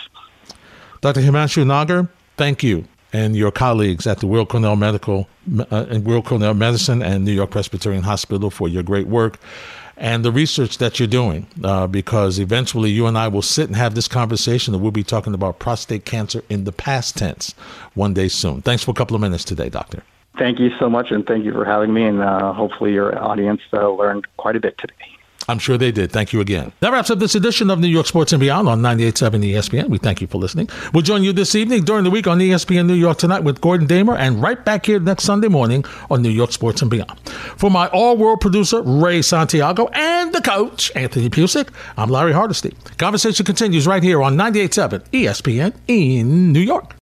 Dr. 1.01 1.21
Himanshu 1.21 1.65
Nagar, 1.65 2.10
thank 2.38 2.63
you 2.63 2.86
and 3.15 3.36
your 3.36 3.51
colleagues 3.51 4.06
at 4.06 4.19
the 4.19 4.28
Weill 4.28 4.45
Cornell 4.45 4.75
Medical 4.75 5.28
uh, 5.60 5.86
and 5.89 6.06
Weill 6.06 6.21
Cornell 6.21 6.54
Medicine 6.54 7.01
and 7.01 7.23
New 7.23 7.32
York 7.32 7.51
Presbyterian 7.51 8.04
Hospital 8.04 8.49
for 8.49 8.67
your 8.67 8.84
great 8.84 9.08
work 9.08 9.39
and 9.97 10.25
the 10.25 10.32
research 10.32 10.80
that 10.80 10.99
you're 10.99 11.08
doing, 11.08 11.47
uh, 11.63 11.88
because 11.88 12.38
eventually 12.38 12.89
you 12.89 13.08
and 13.08 13.17
I 13.17 13.30
will 13.30 13.41
sit 13.41 13.67
and 13.67 13.78
have 13.78 13.95
this 13.95 14.10
conversation, 14.10 14.73
and 14.73 14.84
we'll 14.84 14.91
be 14.91 15.06
talking 15.06 15.34
about 15.34 15.60
prostate 15.60 16.04
cancer 16.04 16.43
in 16.49 16.65
the 16.65 16.73
past 16.73 17.15
tense 17.15 17.56
one 17.93 18.13
day 18.13 18.28
soon. 18.28 18.62
Thanks 18.62 18.84
for 18.84 18.91
a 18.91 18.93
couple 18.93 19.15
of 19.15 19.21
minutes 19.21 19.45
today, 19.45 19.69
Doctor. 19.69 20.04
Thank 20.38 20.60
you 20.60 20.69
so 20.80 20.89
much, 20.89 21.12
and 21.12 21.25
thank 21.25 21.45
you 21.45 21.54
for 21.54 21.63
having 21.63 21.93
me. 21.93 22.04
And 22.04 22.21
uh, 22.21 22.51
hopefully, 22.51 22.91
your 22.91 23.17
audience 23.17 23.62
uh, 23.71 23.89
learned 23.89 24.25
quite 24.36 24.58
a 24.58 24.60
bit 24.60 24.78
today. 24.78 25.14
I'm 25.47 25.60
sure 25.60 25.77
they 25.77 25.91
did. 25.91 26.12
Thank 26.12 26.34
you 26.34 26.41
again. 26.41 26.71
That 26.79 26.91
wraps 26.91 27.10
up 27.10 27.19
this 27.19 27.36
edition 27.36 27.69
of 27.69 27.79
New 27.79 27.88
York 27.88 28.08
Sports 28.08 28.34
and 28.34 28.39
Beyond 28.39 28.67
on 28.67 28.81
98.7 28.81 29.51
ESPN. 29.51 29.89
We 29.89 29.97
thank 29.97 30.21
you 30.21 30.27
for 30.27 30.38
listening. 30.39 30.69
We'll 30.93 31.03
join 31.03 31.23
you 31.23 31.34
this 31.34 31.55
evening 31.55 31.84
during 31.84 32.03
the 32.03 32.10
week 32.10 32.27
on 32.27 32.39
ESPN 32.39 32.88
New 32.88 32.93
York 32.95 33.17
Tonight 33.17 33.43
with 33.43 33.62
Gordon 33.62 33.88
Damer 33.88 34.15
and 34.15 34.41
right 34.41 34.63
back 34.63 34.86
here 34.86 34.99
next 34.99 35.23
Sunday 35.23 35.47
morning 35.47 35.86
on 36.10 36.21
New 36.21 36.29
York 36.29 36.51
Sports 36.51 36.81
and 36.81 36.89
Beyond. 36.89 37.19
For 37.58 37.69
my 37.69 37.88
all-world 37.88 38.41
producer, 38.41 38.81
Ray 38.81 39.21
Santiago, 39.21 39.88
and 39.93 40.34
the 40.34 40.41
coach, 40.41 40.91
Anthony 40.95 41.29
Pusick, 41.29 41.69
I'm 41.97 42.10
Larry 42.10 42.34
Hardesty. 42.34 42.75
Conversation 42.97 43.45
continues 43.45 43.88
right 43.88 44.03
here 44.03 44.21
on 44.23 44.36
98.7 44.36 45.03
ESPN 45.12 45.73
in 45.88 46.51
New 46.51 46.60
York. 46.60 46.93